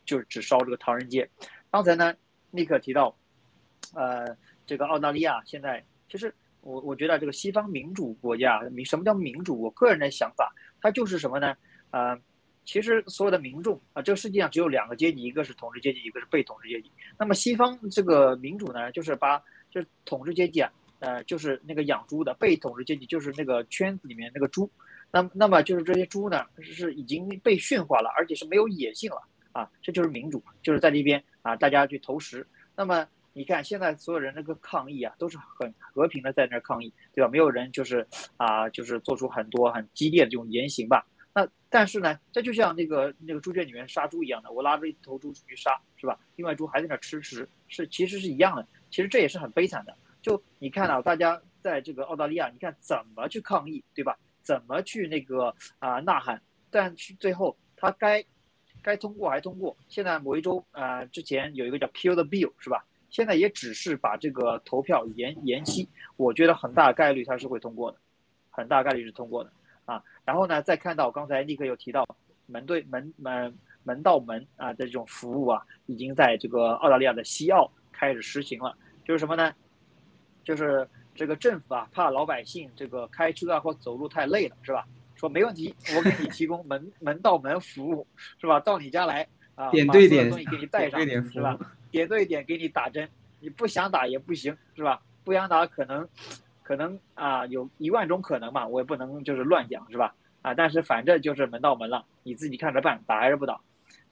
[0.04, 1.28] 就只烧这个唐人街。
[1.70, 2.14] 刚才呢，
[2.50, 3.16] 尼克提到，
[3.94, 4.36] 呃，
[4.66, 9.60] 这个澳大利亚现在其实我我觉得这个西方民主国家民什么叫民主？
[9.60, 11.56] 我个人的想法，它就是什么呢？
[11.90, 12.18] 呃。
[12.64, 16.90] 其实所有的民众啊，这个世界上只有两个阶级，一个是统治阶级，一个是被统治阶级。
[17.18, 24.70] 那么西方这个民主呢，就是把就是统治阶级啊，呃，就是那个养猪的；被统治阶级就是那个圈子里面那个猪。
[25.10, 29.20] 那那么就是这些猪呢，是已经被驯化了，而且是没有野性了
[29.52, 29.68] 啊。
[29.82, 32.46] 这就是民主，就是在那边啊，大家去投食。
[32.76, 37.28] 那么你看现在所有人那个抗议啊，都是很和平的在那儿抗议，对吧？
[37.28, 38.06] 没有人就是
[38.36, 41.04] 啊，就是做出很多很激烈的这种言行吧。
[41.34, 46.18] 那但是呢，这就像那个那个猪圈里面杀猪一样的，我拉着一头猪出去杀，是吧？
[46.36, 48.66] 另外猪还在那吃食，是其实是一样的。
[48.90, 49.96] 其实这也是很悲惨的。
[50.20, 54.18] 就你看到大家在这个澳大利亚，你看怎么去抗议，对吧？
[54.42, 56.40] 怎么去那个啊呐喊？
[56.70, 58.24] 但是最后他该
[58.82, 59.76] 该通过还通过。
[59.88, 62.84] 现在某一周啊，之前有一个叫 Kill the Bill，是吧？
[63.08, 67.98] 现在也只是把这个投票延延期，我觉得很大概率它是会通过的，
[68.50, 69.52] 很大概率是通过的。
[69.84, 72.06] 啊，然后呢，再看到刚才立刻有提到
[72.46, 78.76] 门对门门门到门啊的这种服务啊，已经在这个澳大利亚的西澳开始实行了。
[79.04, 79.52] 就是什么呢？
[80.44, 84.86] 就是这个政府啊，怕老百姓这个开车啊或走路太累了，是吧？
[85.16, 88.06] 说没问题，我给你提供门门到门服务，
[88.40, 88.58] 是吧？
[88.60, 91.58] 到你家来啊，点对点东西给你带上，是吧？
[91.90, 93.08] 点对点给你打针，
[93.40, 95.00] 你不想打也不行，是吧？
[95.24, 96.08] 不想打可能。
[96.62, 100.14] 可能啊，有一万种可能嘛，我也不能就是乱讲，是吧？
[100.42, 103.60] 啊，但是反正就是门到门了，你自己看着办，打还是不打？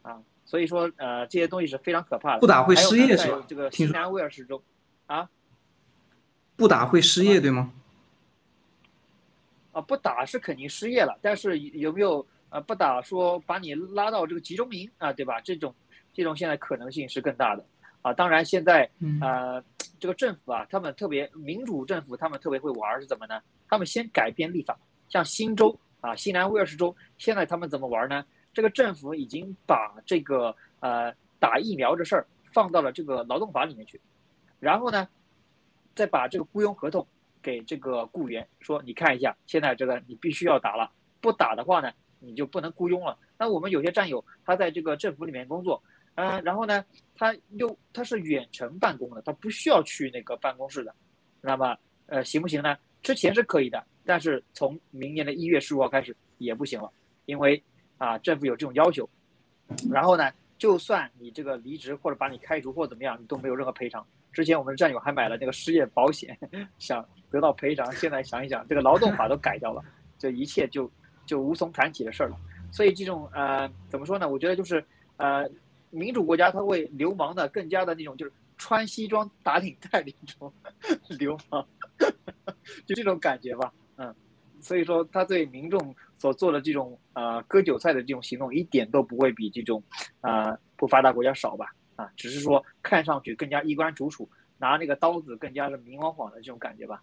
[0.03, 2.41] 啊，所以说呃，这些东西是非常可怕的。
[2.41, 3.45] 不打会失业是吧？
[3.49, 4.63] 这个新南威尔士州，
[5.07, 5.29] 啊，
[6.57, 7.73] 不打会失业对吗？
[9.73, 12.61] 啊，不打是肯定失业了，但是有没有啊？
[12.61, 15.41] 不打说把你拉到这个集中营啊，对吧？
[15.41, 15.75] 这种
[16.13, 17.65] 这种现在可能性是更大的。
[18.03, 18.89] 啊，当然现在
[19.21, 19.63] 呃。
[20.01, 23.41] 这个政府啊，他们特别民主政府，他们特别会玩是怎么呢？
[23.69, 24.77] 他们先改变立法，
[25.11, 28.25] 像新州啊，西南威尔士州，现在他们怎么玩呢？
[28.55, 34.01] 这个政府已经把这个呃打疫苗这事儿放到了这个劳动法里面去，
[34.59, 35.07] 然后呢，
[35.95, 37.07] 再把这个雇佣合同
[37.43, 40.91] 给这个雇员说，你看一下，现在这个你必须要打了，
[41.21, 43.17] 不打的话呢，你就不能雇佣了。
[43.39, 45.83] 那我们有些战友他在这个政府里面工作。
[46.17, 46.85] 嗯，然后呢，
[47.15, 50.95] 他又他是远程办公的，他不需要去那个办公室的，
[51.41, 52.77] 那么呃行不行呢？
[53.03, 56.91] 之前是可以的，但是从明年的一月十五号开始也不行了，
[57.25, 57.63] 因为
[57.97, 59.09] 啊政府有这种要求，
[59.91, 64.07] 然后呢，就算你这个离职或者把你开除或怎么样，你都没有任何赔偿。
[64.33, 66.39] 之前我们的战友还买了那个失业保险，
[66.79, 67.91] 想得到赔偿。
[67.93, 69.83] 现在想一想，这个劳动法都改掉了，
[70.19, 70.91] 这一切就
[71.25, 72.37] 就无从谈起的事儿了。
[72.71, 74.29] 所以这种呃，怎么说呢？
[74.29, 74.85] 我觉得就是
[75.17, 75.49] 呃，
[75.91, 80.53] 民主国家它会流氓的更加的那种，就是穿西装打领带那种
[81.19, 81.67] 流氓，
[82.87, 83.73] 就这种感觉吧。
[83.97, 84.15] 嗯，
[84.61, 89.83] 所以说他对民众所做的这种呃割韭菜的这种行动，一点都不会比这种
[90.21, 91.67] 啊不发达国家少吧。
[91.97, 94.27] 啊，只是说看上去更加衣冠楚楚，
[94.57, 97.03] 拿那个刀子更加的明晃晃的这种感觉吧。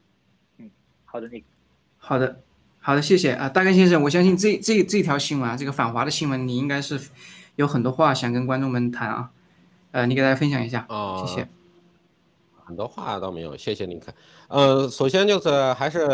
[0.57, 0.71] 嗯，
[1.05, 1.45] 好的，那个，
[1.97, 2.41] 好的，
[2.79, 6.99] 好的，谢谢啊，大根先生，我相信这这这条新闻啊，这个反华的新闻，你应该是
[7.57, 9.31] 有很多话想跟观众们谈啊，
[9.91, 11.47] 呃，你给大家分享一下哦，谢谢。
[12.63, 14.13] 很多话倒没有，谢谢你看。
[14.47, 16.07] 呃，首先就是还是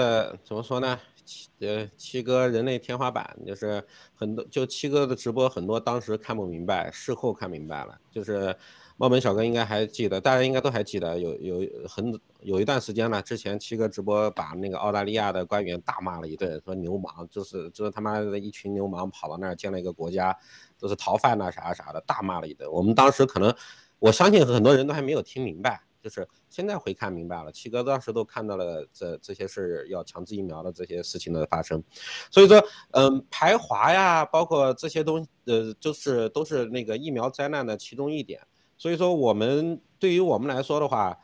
[0.43, 0.97] 怎么说呢？
[1.25, 3.85] 七呃七哥人类天花板，就是
[4.15, 7.97] 很多就七哥的直播很多当时看不明白，事后看明白了。
[8.09, 8.55] 就是
[8.97, 20.35] 茂本小哥应该还记得，大家应该都还记得，有有很有一段时间了，之前七哥直播把那个澳大利亚的官员大骂了一顿，说流氓，就是就是他妈的一群流氓跑到那儿建了一个国家，
[20.79, 22.71] 都是逃犯呐啥啥的，大骂了一顿。
[22.71, 23.53] 我们当时可能
[23.99, 25.81] 我相信很多人都还没有听明白。
[26.03, 31.81] 就是现在回看明白了，七哥当时都看到了这这些事要强制疫苗的这些事情的发生，
[32.29, 38.41] 所以说，嗯，排华呀，包括这些东西，呃，就是都是那个疫苗灾难的其中一点。
[38.83, 41.17] 所以说，我们对于我们来说的话，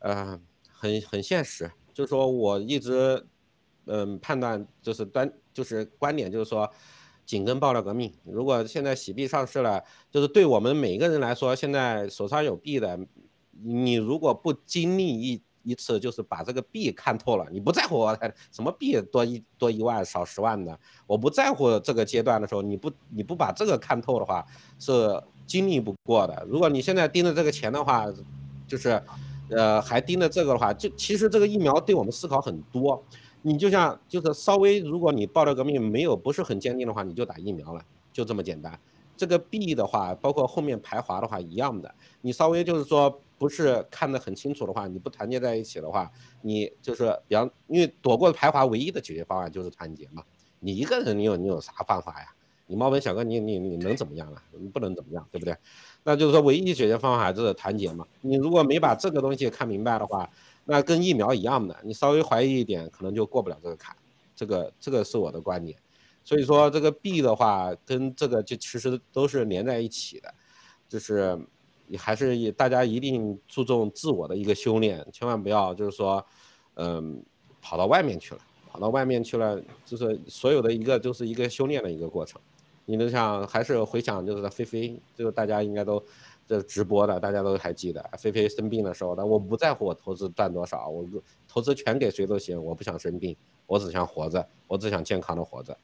[0.00, 0.38] 呃，
[0.70, 3.26] 很很现实，就是说我一直，
[3.86, 6.70] 嗯，判断就是端就是观点就是说，
[7.24, 8.12] 紧跟爆料革命。
[8.22, 12.98] 如果现在洗币上市了，就是对我们每一个人来说，现在手上有币的。
[13.64, 18.06] 你如果不经历一一次，就是把这个币看透了，你不在乎
[18.52, 24.44] 什么币多一多一万少十万的，我不在乎这个阶段的时候，你不你不把这个看透的话，
[24.78, 26.44] 是经历不过的。
[26.48, 28.06] 如果你现在盯着这个钱的话，
[28.66, 29.00] 就是，
[29.50, 33.02] 呃，还盯着这个的话，就其实这个疫苗对我们思考很多。
[33.42, 37.80] 你就像就是稍微，如果你爆料革命没有不是很坚定的话，你就打疫苗了，
[38.12, 38.78] 就这么简单。
[39.16, 43.20] 这个币的话，包括后面排华的话一样的，你稍微就是说。
[43.38, 50.22] 不是看得很清楚的话，你不团结在一起的话，你就是比方，因为躲过排华唯一的解决方案就是团结嘛。
[50.58, 52.34] 你一个人，你有你有啥办法呀？
[52.66, 54.42] 你猫本小哥，你你你能怎么样啊？
[54.52, 55.56] 你不能怎么样，对不对？
[56.04, 58.06] 那就是说，唯一解决方法就是团结嘛。
[58.20, 60.28] 你如果没把这个东西看明白的话，
[60.64, 63.96] 那跟疫苗一样的，你稍微怀疑一点，可能就过不了这个坎。
[64.34, 65.78] 这个这个是我的观点。
[66.24, 70.34] 所以说，这个币的话，跟这个就其实都是连在一起的，
[70.88, 71.38] 就是。
[71.88, 76.26] 你还是大家一定注重自我的一个修炼，千万不要就是说，
[76.74, 77.22] 嗯，
[77.62, 82.40] 跑到外面去了，跑到外面去了，就是所有的一个就是一个修炼的一个过程。
[82.86, 86.02] 你能想还是回想就是菲菲，就是大家应该都
[86.46, 91.04] 这直播的，大家都还记得菲菲生病的时候，那我不在乎我投资赚多少，我
[91.46, 95.76] 投资全给谁都行，我不想生病，我只想活着，我只想健康的活着。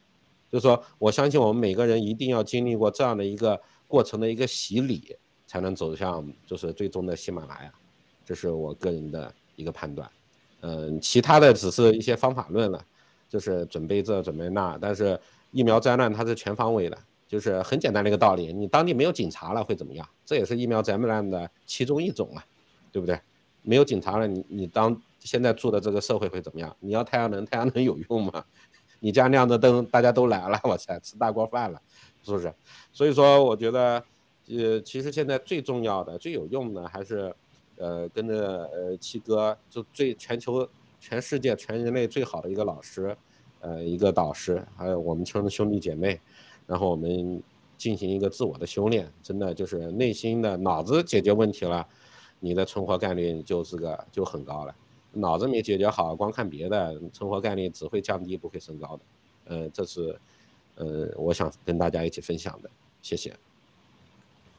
[0.50, 5.16] 就是说，我相信我们每个人一定要经历过这样的一个过程的一个洗礼。
[5.44, 7.70] 才能走向就是最终的喜马拉雅，
[8.24, 10.10] 这是我个人的一个判断。
[10.60, 12.82] 嗯，其他的只是一些方法论了，
[13.28, 14.78] 就是准备这准备那。
[14.80, 15.20] 但是
[15.52, 16.98] 疫苗灾难它是全方位的，
[17.28, 18.52] 就是很简单的一个道理。
[18.52, 20.06] 你当地没有警察了会怎么样？
[20.26, 22.44] 这也是疫苗灾难的其中一种啊，
[22.90, 23.20] 对不对？
[23.62, 26.76] 没有警察了，你你当现在住的这个社会会怎么样？
[26.80, 28.44] 你要太阳能，太阳能有用吗？
[28.98, 31.80] 你家亮着灯，大家都来了，我才，吃大锅饭了，
[32.24, 32.52] 是不是？
[32.92, 34.04] 所以说，我觉得。
[34.48, 37.32] 呃，其实现在最重要的、最有用的还是，
[37.76, 40.68] 呃，跟着呃七哥，就最全球、
[41.00, 43.16] 全世界、全人类最好的一个老师，
[43.62, 46.20] 呃，一个导师，还有我们亲的兄弟姐妹，
[46.66, 47.42] 然后我们
[47.78, 51.86] 进行一个自我的修炼，真的就是内心的脑子解决问题了，
[52.40, 54.74] 你的存活概率就是个就很高了。
[55.12, 59.02] 脑子没解决好，光看别的，存活概率只会降低，不会升高的。
[59.44, 60.18] 呃，这是，
[60.74, 63.32] 呃，我想跟大家一起分享的，谢谢。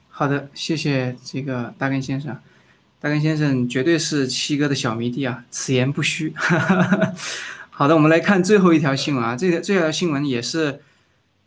[0.09, 2.39] 好的，谢谢这个大根先生，
[3.01, 6.33] 大根先生绝对是七哥的小迷弟啊，此言不虚。
[7.75, 10.79] 好的，我们来看最后一条新闻啊，这条这条新闻也是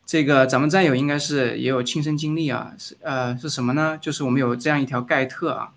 [0.05, 3.97] 这个咱们战友应该是也有亲身经历啊，是呃是什么呢？
[4.01, 5.70] 就是我们有这样一条盖特啊，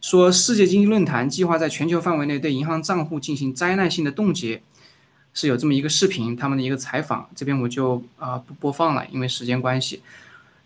[0.00, 4.62] 说世界经济论坛计划在全球范围内对银行账户进行灾难性的冻结，
[5.34, 10.00] 是有这么一个视频，他们的一个采访，这边我就啊不播放了，因为时间关系。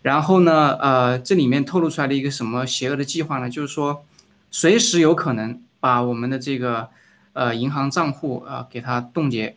[0.03, 3.49] 然后呢，呃，这里面透露出来的一个什么邪恶的计划呢？
[3.49, 4.05] 就是说，
[4.51, 6.89] 随时有可能把我们的这个
[7.33, 9.55] 呃银行账户啊给它冻结。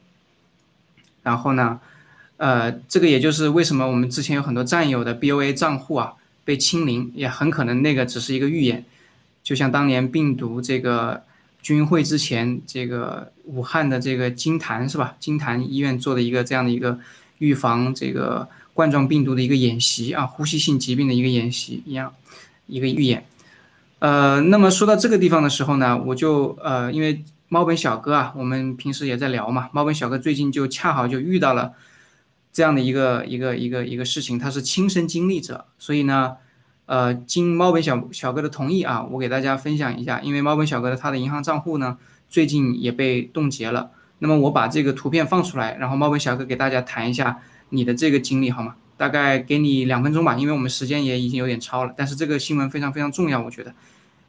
[1.22, 1.80] 然后呢，
[2.36, 6.14] 呃，这个也就是为什么我们之前有很多战友的 BOA 账户啊
[6.44, 8.84] 被清零，也很可能那个只是一个预演，
[9.42, 11.24] 就像当年病毒这个
[11.60, 15.16] 军会之前，这个武汉的这个金坛是吧？
[15.18, 17.00] 金坛医院做的一个这样的一个
[17.38, 22.14] 预防这个冠状病毒的一个演习啊，呼吸性疾病的一个演习一样，
[22.68, 23.26] 一个预演。
[23.98, 31.72] 呃，那么说到这个地方的时候呢，我就呃，因为猫本小哥啊，我们平时也在聊嘛，猫本小哥最近就恰好就遇到了。
[32.52, 36.36] 这样的一个一个一个一个事情，他是亲身经历者，所以呢，
[36.86, 41.98] 呃，经猫本小小哥的同意啊，我给大家分享一下，因为猫本小哥的他的银行账户呢，
[42.30, 43.90] 最近也被冻结了。
[44.20, 48.76] 那么我把这个图片放出来，然后猫本小哥给大家谈一下你的这个经历好吗？
[48.96, 53.74] 大概给你两分钟吧，因为我们时间也已经有点超了，但是这个新闻非常非常重要，我觉得，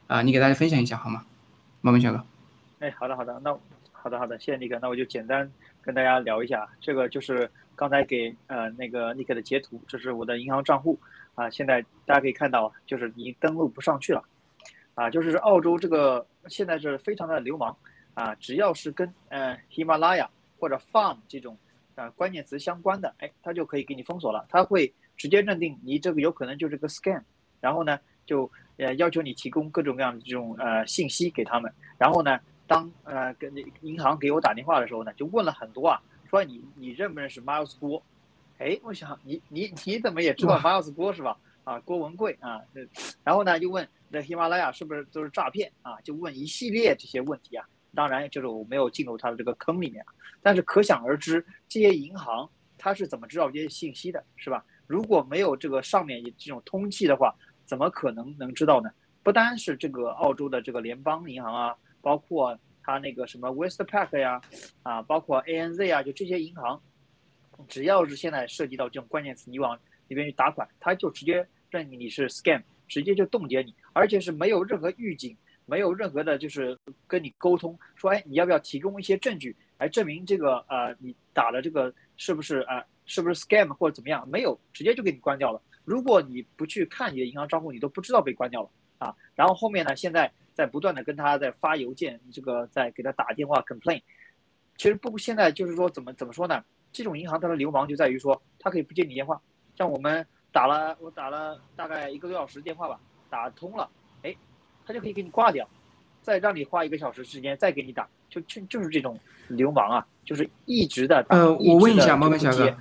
[0.06, 1.22] 啊，你给大家分享一下好吗？
[1.80, 2.22] 猫本小哥。
[2.80, 3.56] 哎，好的好的，那
[3.92, 5.50] 好的好的，谢谢尼克，那我就简单
[5.82, 7.50] 跟大家聊一下，这个就是。
[7.78, 10.98] 刚才给呃那个尼克的截图，这是我的银行账户
[11.36, 11.48] 啊。
[11.48, 14.20] 现在大家可以看到，就是已经登录不上去了，
[14.96, 17.76] 啊，就是澳洲这个现在是非常的流氓
[18.14, 18.34] 啊。
[18.34, 21.56] 只要是跟呃喜马拉雅或者 farm 这种
[21.94, 24.44] 啊关键词相关的，哎，它就可以给你封锁了。
[24.48, 27.22] 它会直接认定你这个有可能就是个 scam，
[27.60, 31.72] 然后呢就呃要求你提供各种各样的这种呃信息给他们。
[31.96, 36.00] 然后呢，当呃跟银行给我打电话的时候呢，就问了很多啊。
[36.30, 38.00] 说你你认不认识 Miles 郭？
[38.58, 41.36] 哎，我想你你你怎么也知道 Miles 郭是吧？
[41.64, 42.60] 啊，郭文贵啊，
[43.24, 46.00] 然后呢就问那喜马拉雅是不是都是诈骗啊？
[46.02, 47.66] 就问一系列这些问题啊。
[47.94, 50.04] 当然就是我没有进入他的这个坑里面，
[50.42, 54.64] 但是可想而知，这些银行他是怎么知道这些信息的，是吧？
[54.86, 58.90] 如果没有这个上面这种通气的话，怎么可能能知道呢？
[59.22, 62.58] 不单是这个澳洲的这个联邦银行啊，包括。
[62.90, 64.40] 他那个什么 Westpac 呀，
[64.82, 66.80] 啊，包括 ANZ 啊，就这些银行，
[67.68, 75.36] 只要是现在涉及到这种关键词，你往里边去打款，他就直接认定你是 scam，直接就冻结你，而且是没有任何预警，
[75.66, 84.26] 没有任何的，就是跟你沟通说，哎，你要不要提供一些证据来证明这个呃，你打的这个是不是啊，是不是 scam 或者怎么样？
[84.26, 85.60] 没有，直接就给你关掉了。
[85.84, 89.14] 如果你不去看你的银行账户，你都不知道被关掉了啊。
[89.34, 90.32] 然后后面呢，现在。
[90.58, 94.02] 在不断的跟他在发邮件，这个在给他打电话 complain，
[94.76, 96.64] 其实不现在就是说怎么怎么说呢？
[96.90, 99.40] 这种银行它的流氓就在于说，它可以不接你电话，
[99.76, 102.98] 像我们打了我打了大概一个多小时电话吧，
[103.30, 103.88] 打通了，
[104.24, 104.34] 哎，
[104.84, 105.68] 他就可以给你挂掉，
[106.22, 112.76] 再让你花一个小时时间再给你打，就就就是这种流氓啊，就是一直的呃，我问一下猫猫小哥，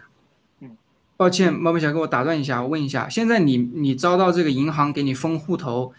[0.62, 0.76] 嗯，
[1.16, 5.94] 抱歉，猫猫小哥，我打断一下，我问一下，现在你你遭到这个银行给你封户头？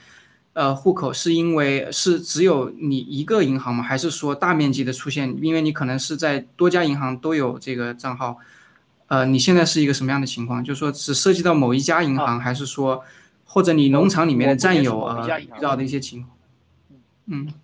[0.55, 3.80] 呃，户口是因为是只有你一个银行吗？
[3.80, 5.36] 还是说大面积的出现？
[5.40, 8.38] 因为你可能是在多家银行都有这个账号。
[9.07, 10.64] 呃，你现在是一个什么样的情况？
[10.64, 13.05] 就是说只涉及到某一家银行，还是说
[13.44, 16.36] 或者你农场里面的战友啊遇到的一些情况？
[17.26, 17.55] 嗯，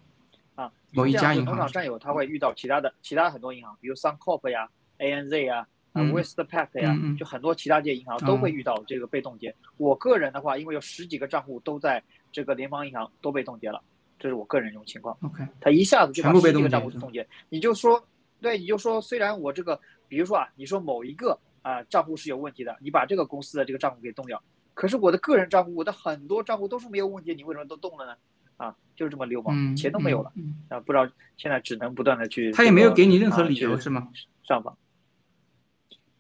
[0.55, 1.47] 啊，某一家银行。
[1.47, 4.68] 农场战友他会遇到其他的其他很多银行，比如 Suncorp 呀、
[5.01, 9.53] ANZ 呀、啊，Westpac 呀，就很多其他这些银行都会遇到这个被冻结。
[9.78, 12.01] 我个人的话，因为有十几个账户都在。
[12.35, 13.80] 这个联邦银行都被冻结了，
[14.18, 15.16] 这是我个人这种情况。
[15.22, 18.05] OK，他一下子就把十几个账户冻结，你就说，
[18.41, 24.43] 对，你就说，虽然我这个，比如说啊，你说某一个啊账户是有问题的，你把这个公司的这个账户给冻掉，
[24.74, 28.16] 可是我的个人账户，我的很多账户都是没有问题，你为什么都冻了呢？
[28.57, 30.32] 啊，就是这么流氓，钱都没有了
[30.68, 32.51] 啊，不知道现在只能不断的去。
[32.51, 34.09] 他也没有给你任何理由是吗？
[34.43, 34.76] 上访。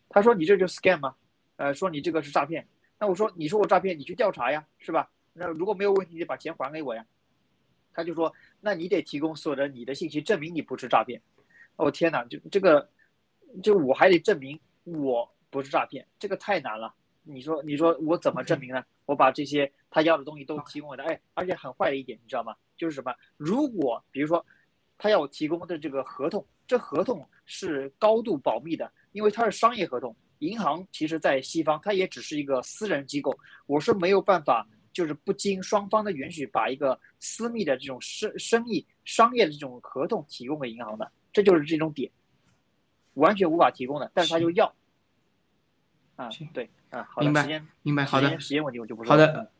[0.08, 1.16] 他说你这就 scam 吗？
[1.56, 2.64] 呃，说你这个是诈骗。
[3.00, 5.10] 那我说，你说我诈骗，你去调查呀，是吧？
[5.34, 7.04] 那如果没有问题，你把钱还给我呀。
[7.92, 11.20] 他就说，那你得提供所有的你的信息，证明你不是诈骗。
[11.76, 12.88] 哦天哪，就这个，
[13.62, 16.94] 就我还得证明我不是诈骗，这个太难了。
[17.22, 18.84] 你说，你说我怎么证明呢？
[19.06, 22.56] 我把这些他要的东西都提供给他，哎，而且很坏的一点，你知道吗？
[22.76, 23.14] 就是什么？
[23.36, 24.44] 如果比如说
[24.98, 30.14] 他要我提供的这个合同，这合同是高度保密的，因为它是商业合同。
[30.40, 33.32] 银行其实在西方，它也只是一个私人机构，
[33.66, 34.66] 我是没有办法。
[34.94, 42.10] 就是不经双方的允许，把一个私密的这种生生意、商业的这种合同提供给银行的，这就是这种点，
[43.12, 44.10] 完全无法提供的。
[44.14, 44.74] 但是他就要，
[46.16, 49.10] 啊，对，啊，好的明白，明白，好的，时间问题我就不说。
[49.10, 49.50] 好的，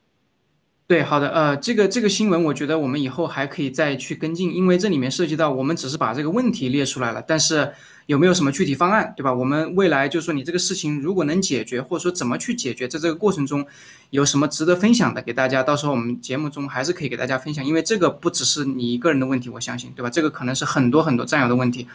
[0.86, 7.74] 对，好的，呃，这个这个新闻，我觉得我们以后还可以再去跟进，因为这里面涉及到我们只是把这个问题列出来了，但是。
[8.06, 9.32] 有没有什么具体方案，对吧？
[9.32, 13.66] 我们未来就是说，你这个事情如果能解决，或者说怎么去解决，在这个过程中
[14.10, 20.10] 有什么值得分享的，给大家，到时候我们节目中还是可以给大家分享，因为这个不只是你一个人的问题，我相信，对吧？
[20.10, 21.89] 这个可能是很多很多战友的问题，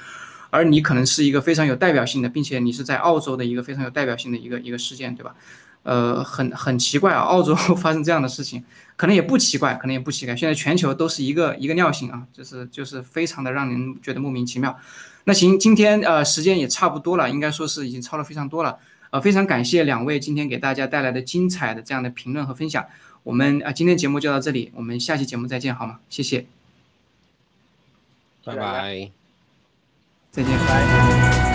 [0.49, 5.35] 而你可能是一个非常有代表性的，并且你是在澳洲的一个非常有代表性的一个一个事件，对吧？
[5.83, 8.63] 呃，很很奇怪啊，澳洲发生这样的事情，
[8.97, 10.35] 可能也不奇怪，可能也不奇怪。
[10.35, 14.77] 现在全球都是一个一个尿性啊，就是就是非常的让人觉得莫名其妙。
[15.25, 18.79] 那行，今天呃时间也差不多了，应该说是已经超了非常多了。
[19.11, 22.85] 呃，非常感谢两位今天给大家带来的精彩的这样的评论和分享。
[23.23, 25.99] 我们啊，今天节目就到这里，我们下期节目再见，好吗？
[26.09, 26.45] 谢谢，
[28.45, 29.11] 拜拜，
[30.31, 30.51] 再见。
[30.59, 31.48] 拜。